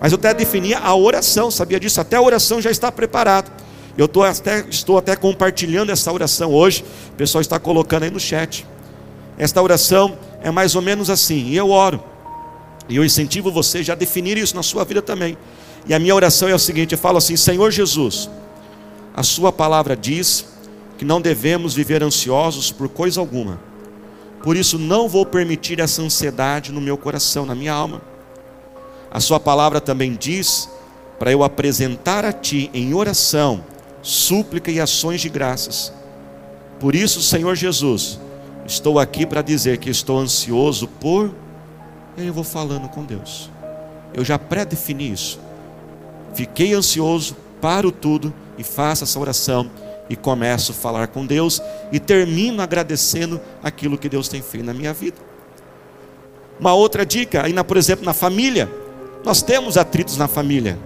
mas 0.00 0.12
eu 0.12 0.18
até 0.18 0.32
defini 0.32 0.74
a 0.74 0.94
oração, 0.94 1.50
sabia 1.50 1.80
disso? 1.80 2.00
Até 2.00 2.16
a 2.16 2.22
oração 2.22 2.60
já 2.60 2.70
está 2.70 2.90
preparada. 2.92 3.50
Eu 3.96 4.06
tô 4.06 4.22
até, 4.22 4.64
estou 4.70 4.96
até 4.96 5.16
compartilhando 5.16 5.90
essa 5.90 6.12
oração 6.12 6.52
hoje. 6.52 6.84
O 7.10 7.16
pessoal 7.16 7.42
está 7.42 7.58
colocando 7.58 8.04
aí 8.04 8.10
no 8.10 8.20
chat. 8.20 8.64
Esta 9.36 9.60
oração 9.60 10.16
é 10.40 10.52
mais 10.52 10.76
ou 10.76 10.82
menos 10.82 11.10
assim. 11.10 11.46
E 11.48 11.56
eu 11.56 11.70
oro. 11.70 12.02
E 12.88 12.96
eu 12.96 13.04
incentivo 13.04 13.50
você 13.50 13.82
já 13.82 13.94
a 13.94 13.96
definir 13.96 14.38
isso 14.38 14.54
na 14.54 14.62
sua 14.62 14.84
vida 14.84 15.02
também. 15.02 15.36
E 15.86 15.92
a 15.92 15.98
minha 15.98 16.14
oração 16.14 16.48
é 16.48 16.54
o 16.54 16.58
seguinte: 16.58 16.92
eu 16.92 16.98
falo 16.98 17.18
assim, 17.18 17.36
Senhor 17.36 17.70
Jesus, 17.70 18.30
a 19.14 19.22
Sua 19.22 19.50
palavra 19.50 19.96
diz 19.96 20.46
que 20.96 21.04
não 21.04 21.20
devemos 21.20 21.74
viver 21.74 22.02
ansiosos 22.02 22.70
por 22.70 22.88
coisa 22.88 23.20
alguma. 23.20 23.60
Por 24.42 24.56
isso, 24.56 24.78
não 24.78 25.08
vou 25.08 25.26
permitir 25.26 25.80
essa 25.80 26.00
ansiedade 26.00 26.72
no 26.72 26.80
meu 26.80 26.96
coração, 26.96 27.44
na 27.44 27.54
minha 27.54 27.72
alma. 27.72 28.00
A 29.10 29.20
Sua 29.20 29.40
palavra 29.40 29.80
também 29.80 30.14
diz 30.14 30.68
para 31.18 31.32
eu 31.32 31.42
apresentar 31.42 32.24
a 32.24 32.32
Ti 32.32 32.70
em 32.72 32.94
oração 32.94 33.64
súplica 34.02 34.70
e 34.70 34.80
ações 34.80 35.20
de 35.20 35.28
graças. 35.28 35.92
Por 36.80 36.94
isso, 36.94 37.20
Senhor 37.20 37.54
Jesus, 37.54 38.18
estou 38.66 38.98
aqui 38.98 39.26
para 39.26 39.42
dizer 39.42 39.78
que 39.78 39.90
estou 39.90 40.18
ansioso 40.18 40.86
por. 40.86 41.34
E 42.16 42.26
eu 42.26 42.32
vou 42.32 42.44
falando 42.44 42.88
com 42.88 43.04
Deus. 43.04 43.50
Eu 44.14 44.24
já 44.24 44.38
pré-defini 44.38 45.12
isso. 45.12 45.38
Fiquei 46.34 46.72
ansioso, 46.72 47.36
paro 47.60 47.90
tudo 47.90 48.32
e 48.56 48.64
faço 48.64 49.04
essa 49.04 49.18
oração 49.18 49.70
e 50.08 50.16
começo 50.16 50.72
a 50.72 50.74
falar 50.74 51.08
com 51.08 51.26
Deus 51.26 51.60
e 51.92 52.00
termino 52.00 52.62
agradecendo 52.62 53.40
aquilo 53.62 53.98
que 53.98 54.08
Deus 54.08 54.28
tem 54.28 54.40
feito 54.40 54.64
na 54.64 54.74
minha 54.74 54.92
vida. 54.92 55.16
Uma 56.58 56.74
outra 56.74 57.04
dica, 57.04 57.44
aí, 57.44 57.52
por 57.62 57.76
exemplo, 57.76 58.04
na 58.04 58.14
família, 58.14 58.68
nós 59.24 59.42
temos 59.42 59.76
atritos 59.76 60.16
na 60.16 60.28
família. 60.28 60.78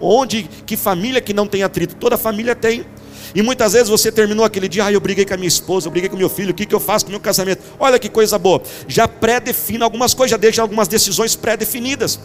Onde, 0.00 0.48
que 0.64 0.76
família 0.76 1.20
que 1.20 1.34
não 1.34 1.46
tem 1.46 1.62
atrito? 1.62 1.94
Toda 1.96 2.16
família 2.16 2.54
tem. 2.54 2.86
E 3.34 3.42
muitas 3.42 3.74
vezes 3.74 3.88
você 3.88 4.10
terminou 4.10 4.44
aquele 4.44 4.68
dia, 4.68 4.86
ah, 4.86 4.92
eu 4.92 5.00
briguei 5.00 5.24
com 5.24 5.34
a 5.34 5.36
minha 5.36 5.48
esposa, 5.48 5.86
eu 5.86 5.90
briguei 5.90 6.08
com 6.08 6.16
meu 6.16 6.28
filho, 6.28 6.50
o 6.50 6.54
que, 6.54 6.66
que 6.66 6.74
eu 6.74 6.80
faço 6.80 7.04
com 7.04 7.10
o 7.10 7.12
meu 7.12 7.20
casamento? 7.20 7.62
Olha 7.78 7.98
que 7.98 8.08
coisa 8.08 8.38
boa. 8.38 8.62
Já 8.88 9.06
pré-defina 9.06 9.84
algumas 9.84 10.14
coisas, 10.14 10.30
já 10.32 10.36
deixa 10.36 10.62
algumas 10.62 10.88
decisões 10.88 11.36
pré-definidas. 11.36 12.18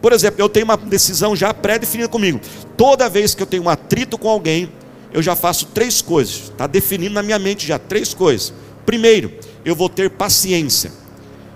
Por 0.00 0.12
exemplo, 0.12 0.40
eu 0.40 0.48
tenho 0.48 0.64
uma 0.64 0.76
decisão 0.76 1.36
já 1.36 1.52
pré-definida 1.52 2.08
comigo. 2.08 2.40
Toda 2.76 3.08
vez 3.08 3.34
que 3.34 3.42
eu 3.42 3.46
tenho 3.46 3.64
um 3.64 3.68
atrito 3.68 4.16
com 4.16 4.30
alguém, 4.30 4.72
eu 5.12 5.20
já 5.20 5.36
faço 5.36 5.66
três 5.66 6.00
coisas. 6.00 6.44
Está 6.44 6.66
definindo 6.66 7.14
na 7.14 7.22
minha 7.22 7.38
mente 7.38 7.66
já 7.66 7.78
três 7.78 8.14
coisas. 8.14 8.54
Primeiro, 8.86 9.30
eu 9.62 9.74
vou 9.76 9.90
ter 9.90 10.08
paciência. 10.08 10.90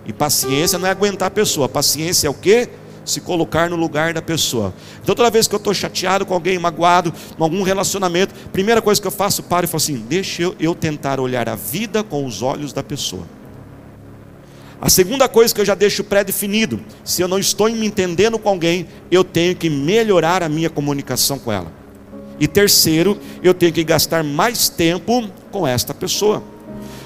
E 0.05 0.13
paciência 0.13 0.79
não 0.79 0.87
é 0.87 0.91
aguentar 0.91 1.29
a 1.29 1.31
pessoa. 1.31 1.69
Paciência 1.69 2.27
é 2.27 2.31
o 2.31 2.35
quê? 2.35 2.69
Se 3.05 3.21
colocar 3.21 3.69
no 3.69 3.77
lugar 3.77 4.13
da 4.15 4.23
pessoa. 4.23 4.73
Então, 5.03 5.15
toda 5.15 5.31
vez 5.31 5.47
que 5.47 5.55
eu 5.55 5.59
estou 5.59 5.75
chateado 5.75 6.25
com 6.25 6.35
alguém, 6.35 6.59
magoado, 6.59 7.13
em 7.39 7.43
algum 7.43 7.63
relacionamento, 7.63 8.35
primeira 8.53 8.81
coisa 8.81 9.01
que 9.01 9.07
eu 9.07 9.11
faço, 9.13 9.43
paro 9.43 9.65
e 9.65 9.69
falo 9.69 9.77
assim: 9.77 9.97
deixa 10.09 10.43
eu, 10.43 10.57
eu 10.59 10.75
tentar 10.75 11.21
olhar 11.21 11.49
a 11.49 11.55
vida 11.55 12.03
com 12.03 12.25
os 12.25 12.43
olhos 12.43 12.73
da 12.73 12.83
pessoa. 12.83 13.23
A 14.81 14.91
segunda 14.91 15.29
coisa 15.29 15.55
que 15.55 15.61
eu 15.61 15.65
já 15.65 15.75
deixo 15.75 16.05
pré-definido: 16.05 16.81
se 17.05 17.23
eu 17.23 17.29
não 17.29 17.39
estou 17.39 17.71
me 17.71 17.87
entendendo 17.87 18.39
com 18.39 18.49
alguém, 18.49 18.87
eu 19.11 19.25
tenho 19.25 19.55
que 19.55 19.71
melhorar 19.71 20.43
a 20.43 20.49
minha 20.49 20.71
comunicação 20.71 21.39
com 21.39 21.53
ela. 21.53 21.73
E 22.39 22.49
terceiro, 22.49 23.19
eu 23.43 23.55
tenho 23.55 23.73
que 23.73 23.85
gastar 23.85 24.25
mais 24.25 24.69
tempo 24.69 25.29
com 25.51 25.67
esta 25.67 25.95
pessoa. 25.95 26.43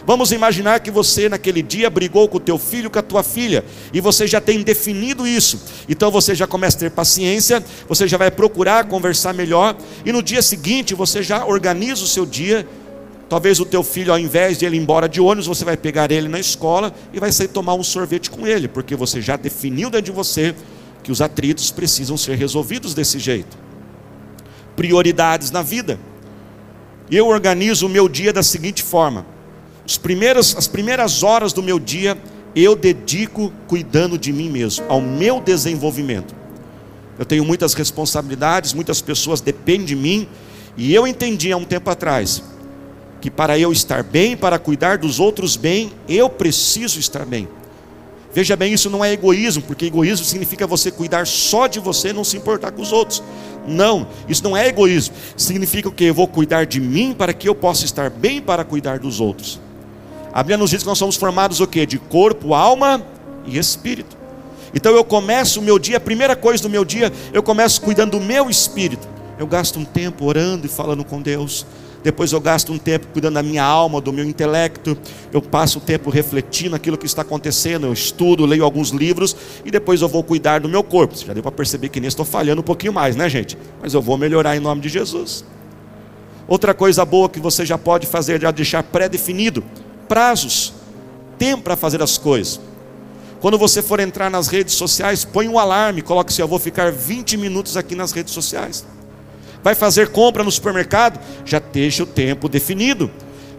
Vamos 0.09 0.33
imaginar 0.33 0.81
que 0.81 0.91
você 0.91 1.29
naquele 1.29 1.61
dia 1.61 1.91
brigou 1.91 2.27
com 2.31 2.39
o 2.39 2.41
teu 2.41 2.57
filho, 2.57 2.89
com 2.89 2.99
a 2.99 3.03
tua 3.03 3.23
filha, 3.23 3.63
e 3.93 4.01
você 4.01 4.27
já 4.27 4.41
tem 4.41 4.63
definido 4.63 5.27
isso. 5.27 5.61
Então 5.87 6.11
você 6.11 6.35
já 6.35 6.47
começa 6.47 6.79
a 6.79 6.81
ter 6.81 6.91
paciência, 6.91 7.63
você 7.87 8.09
já 8.09 8.17
vai 8.17 8.31
procurar 8.31 8.87
conversar 8.87 9.35
melhor, 9.35 9.77
e 10.07 10.11
no 10.11 10.23
dia 10.23 10.41
seguinte 10.41 10.95
você 10.95 11.23
já 11.23 11.45
organiza 11.45 12.03
o 12.03 12.07
seu 12.07 12.25
dia. 12.25 12.67
Talvez 13.29 13.61
o 13.61 13.67
teu 13.67 13.85
filho, 13.85 14.11
ao 14.11 14.19
invés 14.19 14.57
de 14.57 14.65
ele 14.65 14.77
ir 14.77 14.81
embora 14.81 15.11
de 15.11 15.21
ônibus, 15.21 15.47
você 15.47 15.63
vai 15.63 15.77
pegar 15.77 16.11
ele 16.11 16.27
na 16.27 16.41
escola 16.41 16.91
e 17.13 17.21
vai 17.21 17.31
sair 17.31 17.49
tomar 17.49 17.75
um 17.75 17.83
sorvete 17.83 18.31
com 18.31 18.47
ele, 18.47 18.67
porque 18.67 18.97
você 18.97 19.21
já 19.21 19.37
definiu 19.37 19.91
dentro 19.91 20.07
de 20.07 20.13
você 20.13 20.55
que 21.03 21.13
os 21.13 21.21
atritos 21.21 21.71
precisam 21.71 22.17
ser 22.17 22.35
resolvidos 22.39 22.95
desse 22.95 23.19
jeito. 23.19 23.59
Prioridades 24.75 25.51
na 25.51 25.61
vida. 25.61 26.01
Eu 27.11 27.27
organizo 27.27 27.85
o 27.85 27.91
meu 27.91 28.09
dia 28.09 28.33
da 28.33 28.43
seguinte 28.43 28.83
forma: 28.83 29.37
primeiros, 29.97 30.57
as 30.57 30.67
primeiras 30.67 31.23
horas 31.23 31.53
do 31.53 31.63
meu 31.63 31.79
dia 31.79 32.19
eu 32.55 32.75
dedico 32.75 33.53
cuidando 33.67 34.19
de 34.19 34.33
mim 34.33 34.51
mesmo, 34.51 34.85
ao 34.89 35.01
meu 35.01 35.41
desenvolvimento. 35.41 36.35
Eu 37.19 37.25
tenho 37.25 37.45
muitas 37.45 37.75
responsabilidades, 37.75 38.73
muitas 38.73 39.01
pessoas 39.01 39.41
dependem 39.41 39.87
de 39.87 39.97
mim, 39.97 40.29
e 40.77 40.95
eu 40.95 41.07
entendi 41.07 41.53
há 41.53 41.57
um 41.57 41.65
tempo 41.65 41.91
atrás 41.91 42.43
que 43.21 43.31
para 43.31 43.59
eu 43.59 43.73
estar 43.73 44.03
bem, 44.03 44.37
para 44.37 44.59
cuidar 44.59 44.99
dos 44.99 45.19
outros 45.19 45.57
bem, 45.57 45.93
eu 46.09 46.31
preciso 46.31 47.01
estar 47.01 47.27
bem. 47.27 47.49
Veja 48.33 48.55
bem, 48.55 48.73
isso 48.73 48.89
não 48.89 49.05
é 49.05 49.13
egoísmo, 49.13 49.63
porque 49.63 49.87
egoísmo 49.87 50.25
significa 50.25 50.67
você 50.67 50.91
cuidar 50.91 51.27
só 51.27 51.67
de 51.67 51.81
você 51.81 52.13
não 52.13 52.23
se 52.23 52.37
importar 52.37 52.71
com 52.71 52.83
os 52.83 52.93
outros. 52.93 53.23
Não, 53.67 54.07
isso 54.29 54.45
não 54.45 54.57
é 54.57 54.69
egoísmo. 54.69 55.15
Significa 55.37 55.91
que? 55.91 56.05
Eu 56.05 56.15
vou 56.15 56.29
cuidar 56.29 56.65
de 56.65 56.81
mim 56.81 57.15
para 57.17 57.33
que 57.33 57.49
eu 57.49 57.55
possa 57.55 57.85
estar 57.85 58.11
bem 58.11 58.41
para 58.41 58.65
cuidar 58.65 58.99
dos 58.99 59.21
outros. 59.21 59.61
A 60.33 60.43
Bíblia 60.43 60.59
nos 60.59 60.71
diz 60.71 60.83
que 60.83 60.89
nós 60.89 60.99
somos 60.99 61.17
formados 61.17 61.61
o 61.61 61.67
quê? 61.67 61.87
De 61.87 61.99
corpo, 61.99 62.55
alma 62.55 63.03
e 63.47 63.59
espírito. 63.59 64.17
Então 64.75 64.95
eu 64.95 65.05
começo 65.05 65.61
o 65.61 65.63
meu 65.63 65.79
dia, 65.79 65.97
a 65.97 66.01
primeira 66.01 66.37
coisa 66.37 66.63
do 66.63 66.69
meu 66.69 66.85
dia, 66.85 67.13
eu 67.33 67.43
começo 67.43 67.81
cuidando 67.81 68.19
do 68.19 68.21
meu 68.21 68.51
espírito. 68.51 69.09
Eu 69.39 69.47
gasto 69.47 69.79
um 69.79 69.85
tempo 69.85 70.25
orando 70.25 70.67
e 70.67 70.69
falando 70.69 71.05
com 71.05 71.23
Deus. 71.23 71.65
Depois 72.03 72.33
eu 72.33 72.41
gasto 72.41 72.73
um 72.73 72.79
tempo 72.79 73.07
cuidando 73.13 73.35
da 73.35 73.43
minha 73.43 73.63
alma, 73.63 74.01
do 74.01 74.13
meu 74.13 74.25
intelecto. 74.25 74.97
Eu 75.33 75.41
passo 75.41 75.79
o 75.79 75.81
tempo 75.81 76.11
refletindo 76.11 76.77
aquilo 76.77 76.97
que 76.97 77.07
está 77.07 77.23
acontecendo. 77.23 77.87
Eu 77.87 77.93
estudo, 77.93 78.47
leio 78.47 78.65
alguns 78.65 78.91
livros 78.91 79.37
e 79.65 79.71
depois 79.71 80.01
eu 80.01 80.09
vou 80.09 80.23
cuidar 80.23 80.61
do 80.61 80.69
meu 80.69 80.83
corpo. 80.83 81.17
Você 81.17 81.27
já 81.27 81.33
deu 81.33 81.43
para 81.43 81.53
perceber 81.53 81.89
que 81.89 82.01
nem 82.01 82.09
estou 82.09 82.25
falhando 82.25 82.61
um 82.61 82.65
pouquinho 82.65 82.93
mais, 82.93 83.17
né, 83.17 83.29
gente? 83.29 83.57
Mas 83.81 83.95
eu 83.95 84.03
vou 84.03 84.17
melhorar 84.17 84.57
em 84.57 84.61
nome 84.61 84.81
de 84.81 84.89
Jesus. 84.89 85.45
Outra 86.47 86.73
coisa 86.73 87.05
boa 87.05 87.29
que 87.29 87.41
você 87.41 87.67
já 87.67 87.77
pode 87.77 88.07
fazer, 88.07 88.41
já 88.41 88.51
deixar 88.51 88.83
pré-definido, 88.83 89.63
prazos, 90.09 90.73
tempo 91.39 91.63
para 91.63 91.77
fazer 91.77 92.03
as 92.03 92.19
coisas. 92.19 92.61
Quando 93.41 93.57
você 93.57 93.83
for 93.83 94.01
entrar 94.01 94.31
nas 94.31 94.49
redes 94.49 94.75
sociais, 94.75 95.25
põe 95.25 95.49
um 95.49 95.59
alarme, 95.59 96.03
coloque 96.03 96.33
assim: 96.33 96.43
eu 96.43 96.49
vou 96.49 96.59
ficar 96.59 96.91
20 96.91 97.37
minutos 97.37 97.77
aqui 97.77 97.95
nas 97.95 98.11
redes 98.11 98.33
sociais. 98.35 98.85
Vai 99.63 99.75
fazer 99.75 100.09
compra 100.09 100.43
no 100.43 100.51
supermercado? 100.51 101.21
Já 101.45 101.59
deixa 101.59 102.03
o 102.03 102.07
tempo 102.07 102.49
definido. 102.49 103.11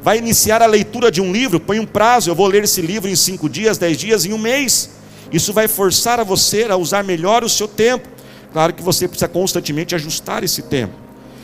Vai 0.01 0.17
iniciar 0.17 0.61
a 0.61 0.65
leitura 0.65 1.11
de 1.11 1.21
um 1.21 1.31
livro? 1.31 1.59
Põe 1.59 1.79
um 1.79 1.85
prazo, 1.85 2.29
eu 2.29 2.35
vou 2.35 2.47
ler 2.47 2.63
esse 2.63 2.81
livro 2.81 3.09
em 3.09 3.15
cinco 3.15 3.49
dias, 3.49 3.77
dez 3.77 3.97
dias, 3.97 4.25
em 4.25 4.33
um 4.33 4.37
mês. 4.37 4.89
Isso 5.31 5.53
vai 5.53 5.67
forçar 5.67 6.19
a 6.19 6.23
você 6.23 6.63
a 6.63 6.75
usar 6.75 7.03
melhor 7.03 7.43
o 7.43 7.49
seu 7.49 7.67
tempo. 7.67 8.07
Claro 8.51 8.73
que 8.73 8.81
você 8.81 9.07
precisa 9.07 9.27
constantemente 9.27 9.93
ajustar 9.93 10.43
esse 10.43 10.61
tempo. 10.63 10.93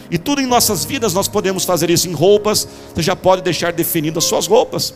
E 0.10 0.18
tudo 0.18 0.42
em 0.42 0.46
nossas 0.46 0.86
vidas 0.86 1.14
nós 1.14 1.28
podemos 1.28 1.66
fazer 1.66 1.90
isso 1.90 2.08
em 2.08 2.14
roupas. 2.14 2.68
Você 2.94 3.02
já 3.02 3.16
pode 3.16 3.42
deixar 3.42 3.74
definidas 3.74 4.24
as 4.24 4.30
suas 4.30 4.48
roupas. 4.48 4.94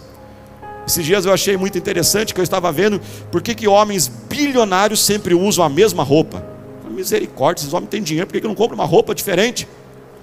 Esses 0.85 1.05
dias 1.05 1.25
eu 1.25 1.33
achei 1.33 1.55
muito 1.55 1.77
interessante 1.77 2.33
que 2.33 2.39
eu 2.39 2.43
estava 2.43 2.71
vendo 2.71 2.99
por 3.31 3.41
que, 3.41 3.53
que 3.53 3.67
homens 3.67 4.07
bilionários 4.07 4.99
sempre 5.03 5.35
usam 5.35 5.63
a 5.63 5.69
mesma 5.69 6.03
roupa. 6.03 6.43
Misericórdia, 6.89 7.61
esses 7.61 7.73
homens 7.73 7.89
têm 7.89 8.01
dinheiro, 8.01 8.27
por 8.27 8.33
que, 8.33 8.41
que 8.41 8.47
não 8.47 8.55
compram 8.55 8.75
uma 8.75 8.85
roupa 8.85 9.13
diferente? 9.13 9.67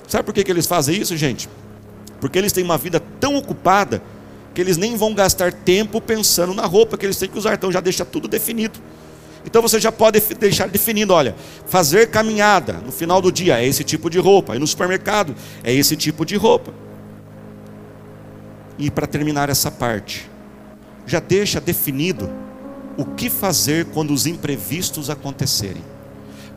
Sabe 0.08 0.24
por 0.24 0.34
que, 0.34 0.42
que 0.42 0.50
eles 0.50 0.66
fazem 0.66 1.00
isso, 1.00 1.16
gente? 1.16 1.48
Porque 2.20 2.36
eles 2.36 2.52
têm 2.52 2.64
uma 2.64 2.76
vida 2.76 3.00
tão 3.20 3.36
ocupada 3.36 4.02
que 4.52 4.60
eles 4.60 4.76
nem 4.76 4.96
vão 4.96 5.14
gastar 5.14 5.52
tempo 5.52 6.00
pensando 6.00 6.52
na 6.54 6.66
roupa 6.66 6.96
que 6.96 7.06
eles 7.06 7.16
têm 7.16 7.28
que 7.28 7.38
usar, 7.38 7.54
então 7.54 7.70
já 7.70 7.80
deixa 7.80 8.04
tudo 8.04 8.26
definido. 8.26 8.80
Então 9.46 9.62
você 9.62 9.78
já 9.78 9.92
pode 9.92 10.20
deixar 10.34 10.68
definido, 10.68 11.14
olha, 11.14 11.34
fazer 11.66 12.10
caminhada 12.10 12.74
no 12.84 12.90
final 12.90 13.22
do 13.22 13.30
dia 13.30 13.60
é 13.60 13.66
esse 13.66 13.84
tipo 13.84 14.10
de 14.10 14.18
roupa, 14.18 14.56
e 14.56 14.58
no 14.58 14.66
supermercado 14.66 15.34
é 15.62 15.72
esse 15.72 15.96
tipo 15.96 16.26
de 16.26 16.36
roupa. 16.36 16.74
E 18.76 18.90
para 18.90 19.06
terminar 19.06 19.48
essa 19.48 19.70
parte, 19.70 20.28
já 21.06 21.20
deixa 21.20 21.60
definido 21.60 22.28
o 22.96 23.04
que 23.04 23.30
fazer 23.30 23.86
quando 23.86 24.12
os 24.12 24.26
imprevistos 24.26 25.08
acontecerem. 25.08 25.82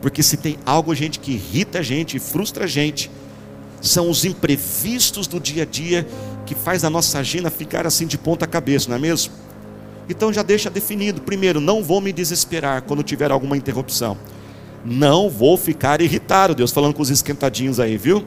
Porque 0.02 0.22
se 0.22 0.36
tem 0.36 0.58
algo, 0.66 0.94
gente, 0.94 1.20
que 1.20 1.32
irrita 1.32 1.78
a 1.78 1.82
gente, 1.82 2.18
frustra 2.18 2.64
a 2.64 2.66
gente, 2.66 3.10
são 3.80 4.10
os 4.10 4.24
imprevistos 4.24 5.26
do 5.26 5.38
dia 5.38 5.62
a 5.62 5.66
dia 5.66 6.06
que 6.44 6.54
faz 6.54 6.84
a 6.84 6.90
nossa 6.90 7.18
agenda 7.18 7.50
ficar 7.50 7.86
assim 7.86 8.06
de 8.06 8.18
ponta 8.18 8.46
cabeça, 8.46 8.88
não 8.88 8.96
é 8.96 8.98
mesmo? 8.98 9.32
Então 10.10 10.32
já 10.32 10.42
deixa 10.42 10.68
definido. 10.68 11.22
Primeiro, 11.22 11.60
não 11.60 11.84
vou 11.84 12.00
me 12.00 12.12
desesperar 12.12 12.82
quando 12.82 13.00
tiver 13.04 13.30
alguma 13.30 13.56
interrupção. 13.56 14.18
Não 14.84 15.30
vou 15.30 15.56
ficar 15.56 16.00
irritado, 16.00 16.52
Deus 16.52 16.72
falando 16.72 16.94
com 16.94 17.02
os 17.02 17.10
esquentadinhos 17.10 17.78
aí, 17.78 17.96
viu? 17.96 18.26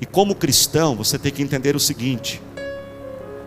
E 0.00 0.06
como 0.06 0.36
cristão, 0.36 0.94
você 0.94 1.18
tem 1.18 1.32
que 1.32 1.42
entender 1.42 1.74
o 1.74 1.80
seguinte: 1.80 2.40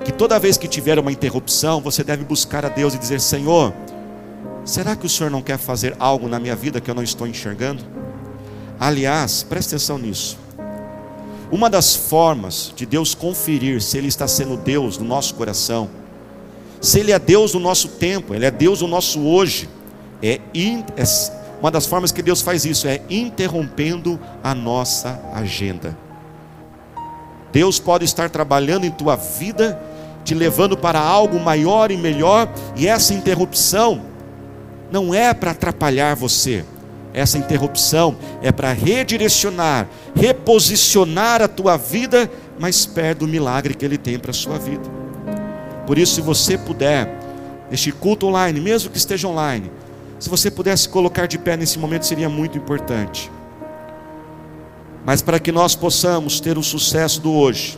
que 0.03 0.11
toda 0.11 0.37
vez 0.37 0.57
que 0.57 0.67
tiver 0.67 0.99
uma 0.99 1.11
interrupção, 1.11 1.79
você 1.79 2.03
deve 2.03 2.25
buscar 2.25 2.65
a 2.65 2.69
Deus 2.69 2.93
e 2.93 2.97
dizer: 2.97 3.21
Senhor, 3.21 3.73
será 4.65 4.93
que 4.93 5.05
o 5.05 5.09
Senhor 5.09 5.29
não 5.29 5.41
quer 5.41 5.57
fazer 5.57 5.95
algo 5.97 6.27
na 6.27 6.39
minha 6.39 6.55
vida 6.55 6.81
que 6.81 6.91
eu 6.91 6.95
não 6.95 7.03
estou 7.03 7.25
enxergando? 7.25 7.81
Aliás, 8.77 9.41
preste 9.41 9.69
atenção 9.69 9.97
nisso. 9.97 10.37
Uma 11.49 11.69
das 11.69 11.95
formas 11.95 12.73
de 12.75 12.85
Deus 12.85 13.15
conferir 13.15 13.81
se 13.81 13.97
Ele 13.97 14.07
está 14.07 14.27
sendo 14.27 14.57
Deus 14.57 14.97
no 14.97 15.05
nosso 15.05 15.35
coração, 15.35 15.89
se 16.85 16.99
Ele 16.99 17.11
é 17.11 17.19
Deus 17.19 17.53
no 17.53 17.59
nosso 17.59 17.89
tempo, 17.89 18.33
Ele 18.35 18.45
é 18.45 18.51
Deus 18.51 18.81
no 18.81 18.87
nosso 18.87 19.19
hoje, 19.21 19.67
é, 20.21 20.39
é 20.53 21.03
uma 21.59 21.71
das 21.71 21.85
formas 21.85 22.11
que 22.11 22.21
Deus 22.21 22.41
faz 22.41 22.63
isso 22.63 22.87
é 22.87 23.01
interrompendo 23.09 24.19
a 24.43 24.53
nossa 24.53 25.19
agenda. 25.33 25.97
Deus 27.51 27.79
pode 27.79 28.05
estar 28.05 28.29
trabalhando 28.29 28.85
em 28.85 28.91
tua 28.91 29.15
vida, 29.15 29.81
te 30.23 30.35
levando 30.35 30.77
para 30.77 30.99
algo 30.99 31.39
maior 31.39 31.89
e 31.89 31.97
melhor, 31.97 32.47
e 32.75 32.87
essa 32.87 33.13
interrupção 33.13 34.01
não 34.91 35.13
é 35.13 35.33
para 35.33 35.51
atrapalhar 35.51 36.15
você, 36.15 36.63
essa 37.13 37.37
interrupção 37.37 38.15
é 38.41 38.51
para 38.51 38.73
redirecionar, 38.73 39.87
reposicionar 40.15 41.41
a 41.41 41.47
tua 41.47 41.77
vida 41.77 42.29
mais 42.59 42.85
perto 42.85 43.19
do 43.19 43.27
milagre 43.27 43.73
que 43.73 43.85
Ele 43.85 43.97
tem 43.97 44.19
para 44.19 44.31
a 44.31 44.33
sua 44.33 44.59
vida. 44.59 45.04
Por 45.85 45.97
isso, 45.97 46.15
se 46.15 46.21
você 46.21 46.57
puder, 46.57 47.09
este 47.71 47.91
culto 47.91 48.27
online, 48.27 48.59
mesmo 48.59 48.89
que 48.89 48.97
esteja 48.97 49.27
online, 49.27 49.71
se 50.19 50.29
você 50.29 50.49
pudesse 50.49 50.89
colocar 50.89 51.27
de 51.27 51.37
pé 51.37 51.55
nesse 51.55 51.77
momento, 51.77 52.05
seria 52.05 52.29
muito 52.29 52.57
importante. 52.57 53.31
Mas 55.05 55.21
para 55.21 55.39
que 55.39 55.51
nós 55.51 55.75
possamos 55.75 56.39
ter 56.39 56.57
o 56.57 56.63
sucesso 56.63 57.21
do 57.21 57.31
hoje, 57.31 57.77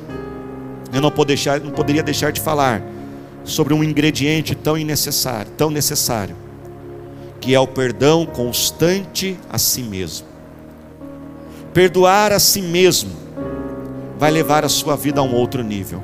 eu 0.93 1.01
não, 1.01 1.11
deixar, 1.25 1.59
não 1.59 1.71
poderia 1.71 2.01
deixar 2.01 2.31
de 2.31 2.39
falar 2.39 2.81
sobre 3.43 3.73
um 3.73 3.83
ingrediente 3.83 4.55
tão 4.55 4.77
necessário, 4.77 5.51
tão 5.57 5.69
necessário 5.69 6.35
que 7.39 7.53
é 7.53 7.59
o 7.59 7.67
perdão 7.67 8.25
constante 8.25 9.37
a 9.49 9.57
si 9.57 9.83
mesmo. 9.83 10.27
Perdoar 11.73 12.31
a 12.31 12.39
si 12.39 12.61
mesmo 12.61 13.11
vai 14.17 14.31
levar 14.31 14.65
a 14.65 14.69
sua 14.69 14.95
vida 14.95 15.19
a 15.19 15.23
um 15.23 15.33
outro 15.33 15.63
nível. 15.63 16.01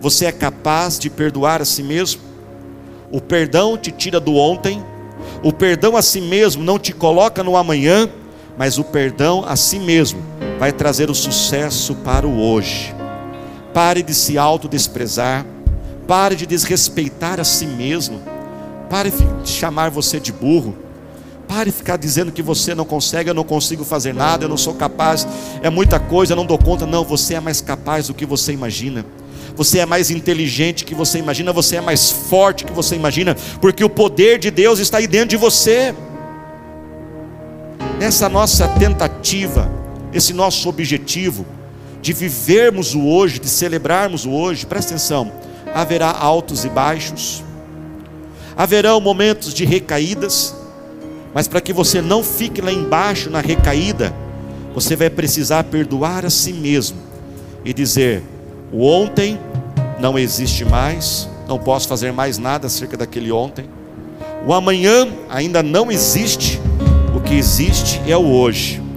Você 0.00 0.26
é 0.26 0.32
capaz 0.32 0.98
de 0.98 1.10
perdoar 1.10 1.60
a 1.60 1.64
si 1.64 1.82
mesmo? 1.82 2.20
O 3.10 3.20
perdão 3.20 3.76
te 3.76 3.90
tira 3.90 4.18
do 4.18 4.36
ontem, 4.36 4.82
o 5.42 5.52
perdão 5.52 5.96
a 5.96 6.02
si 6.02 6.20
mesmo 6.20 6.64
não 6.64 6.78
te 6.78 6.92
coloca 6.92 7.42
no 7.42 7.56
amanhã, 7.56 8.08
mas 8.56 8.78
o 8.78 8.84
perdão 8.84 9.44
a 9.46 9.56
si 9.56 9.78
mesmo 9.78 10.22
vai 10.58 10.72
trazer 10.72 11.10
o 11.10 11.14
sucesso 11.14 11.94
para 11.96 12.26
o 12.26 12.40
hoje. 12.40 12.94
Pare 13.74 14.02
de 14.02 14.14
se 14.14 14.38
autodesprezar, 14.38 15.44
pare 16.06 16.34
de 16.34 16.46
desrespeitar 16.46 17.38
a 17.38 17.44
si 17.44 17.66
mesmo 17.66 18.20
Pare 18.90 19.12
de 19.12 19.48
chamar 19.48 19.88
você 19.88 20.18
de 20.18 20.32
burro. 20.32 20.76
Pare 21.46 21.70
de 21.70 21.76
ficar 21.76 21.96
dizendo 21.96 22.32
que 22.32 22.42
você 22.42 22.74
não 22.74 22.84
consegue, 22.84 23.30
eu 23.30 23.34
não 23.34 23.44
consigo 23.44 23.84
fazer 23.84 24.12
nada, 24.12 24.44
eu 24.44 24.48
não 24.48 24.56
sou 24.56 24.74
capaz, 24.74 25.26
é 25.62 25.70
muita 25.70 26.00
coisa, 26.00 26.32
eu 26.32 26.36
não 26.36 26.44
dou 26.44 26.58
conta. 26.58 26.86
Não, 26.86 27.04
você 27.04 27.34
é 27.34 27.40
mais 27.40 27.60
capaz 27.60 28.08
do 28.08 28.14
que 28.14 28.26
você 28.26 28.52
imagina. 28.52 29.06
Você 29.56 29.78
é 29.78 29.86
mais 29.86 30.10
inteligente 30.10 30.84
que 30.84 30.94
você 30.94 31.18
imagina, 31.18 31.52
você 31.52 31.76
é 31.76 31.80
mais 31.80 32.10
forte 32.10 32.64
que 32.64 32.72
você 32.72 32.94
imagina, 32.94 33.36
porque 33.60 33.84
o 33.84 33.90
poder 33.90 34.38
de 34.38 34.50
Deus 34.50 34.78
está 34.78 34.98
aí 34.98 35.06
dentro 35.06 35.28
de 35.28 35.36
você. 35.36 35.94
Nessa 37.98 38.28
nossa 38.28 38.66
tentativa, 38.68 39.70
esse 40.12 40.32
nosso 40.32 40.68
objetivo 40.68 41.46
de 42.00 42.12
vivermos 42.12 42.94
o 42.94 43.06
hoje, 43.06 43.38
de 43.38 43.48
celebrarmos 43.48 44.24
o 44.24 44.30
hoje, 44.30 44.64
presta 44.64 44.94
atenção, 44.94 45.30
haverá 45.74 46.10
altos 46.10 46.64
e 46.64 46.68
baixos 46.68 47.44
haverão 48.60 49.00
momentos 49.00 49.54
de 49.54 49.64
recaídas, 49.64 50.54
mas 51.32 51.48
para 51.48 51.62
que 51.62 51.72
você 51.72 52.02
não 52.02 52.22
fique 52.22 52.60
lá 52.60 52.70
embaixo 52.70 53.30
na 53.30 53.40
recaída, 53.40 54.14
você 54.74 54.94
vai 54.94 55.08
precisar 55.08 55.64
perdoar 55.64 56.26
a 56.26 56.30
si 56.30 56.52
mesmo 56.52 56.98
e 57.64 57.72
dizer: 57.72 58.22
o 58.72 58.84
ontem 58.84 59.38
não 59.98 60.18
existe 60.18 60.64
mais, 60.64 61.28
não 61.48 61.58
posso 61.58 61.88
fazer 61.88 62.12
mais 62.12 62.38
nada 62.38 62.66
acerca 62.66 62.96
daquele 62.96 63.32
ontem. 63.32 63.68
O 64.46 64.54
amanhã 64.54 65.08
ainda 65.28 65.62
não 65.62 65.90
existe, 65.90 66.60
o 67.14 67.20
que 67.20 67.34
existe 67.34 68.00
é 68.06 68.16
o 68.16 68.26
hoje. 68.26 68.80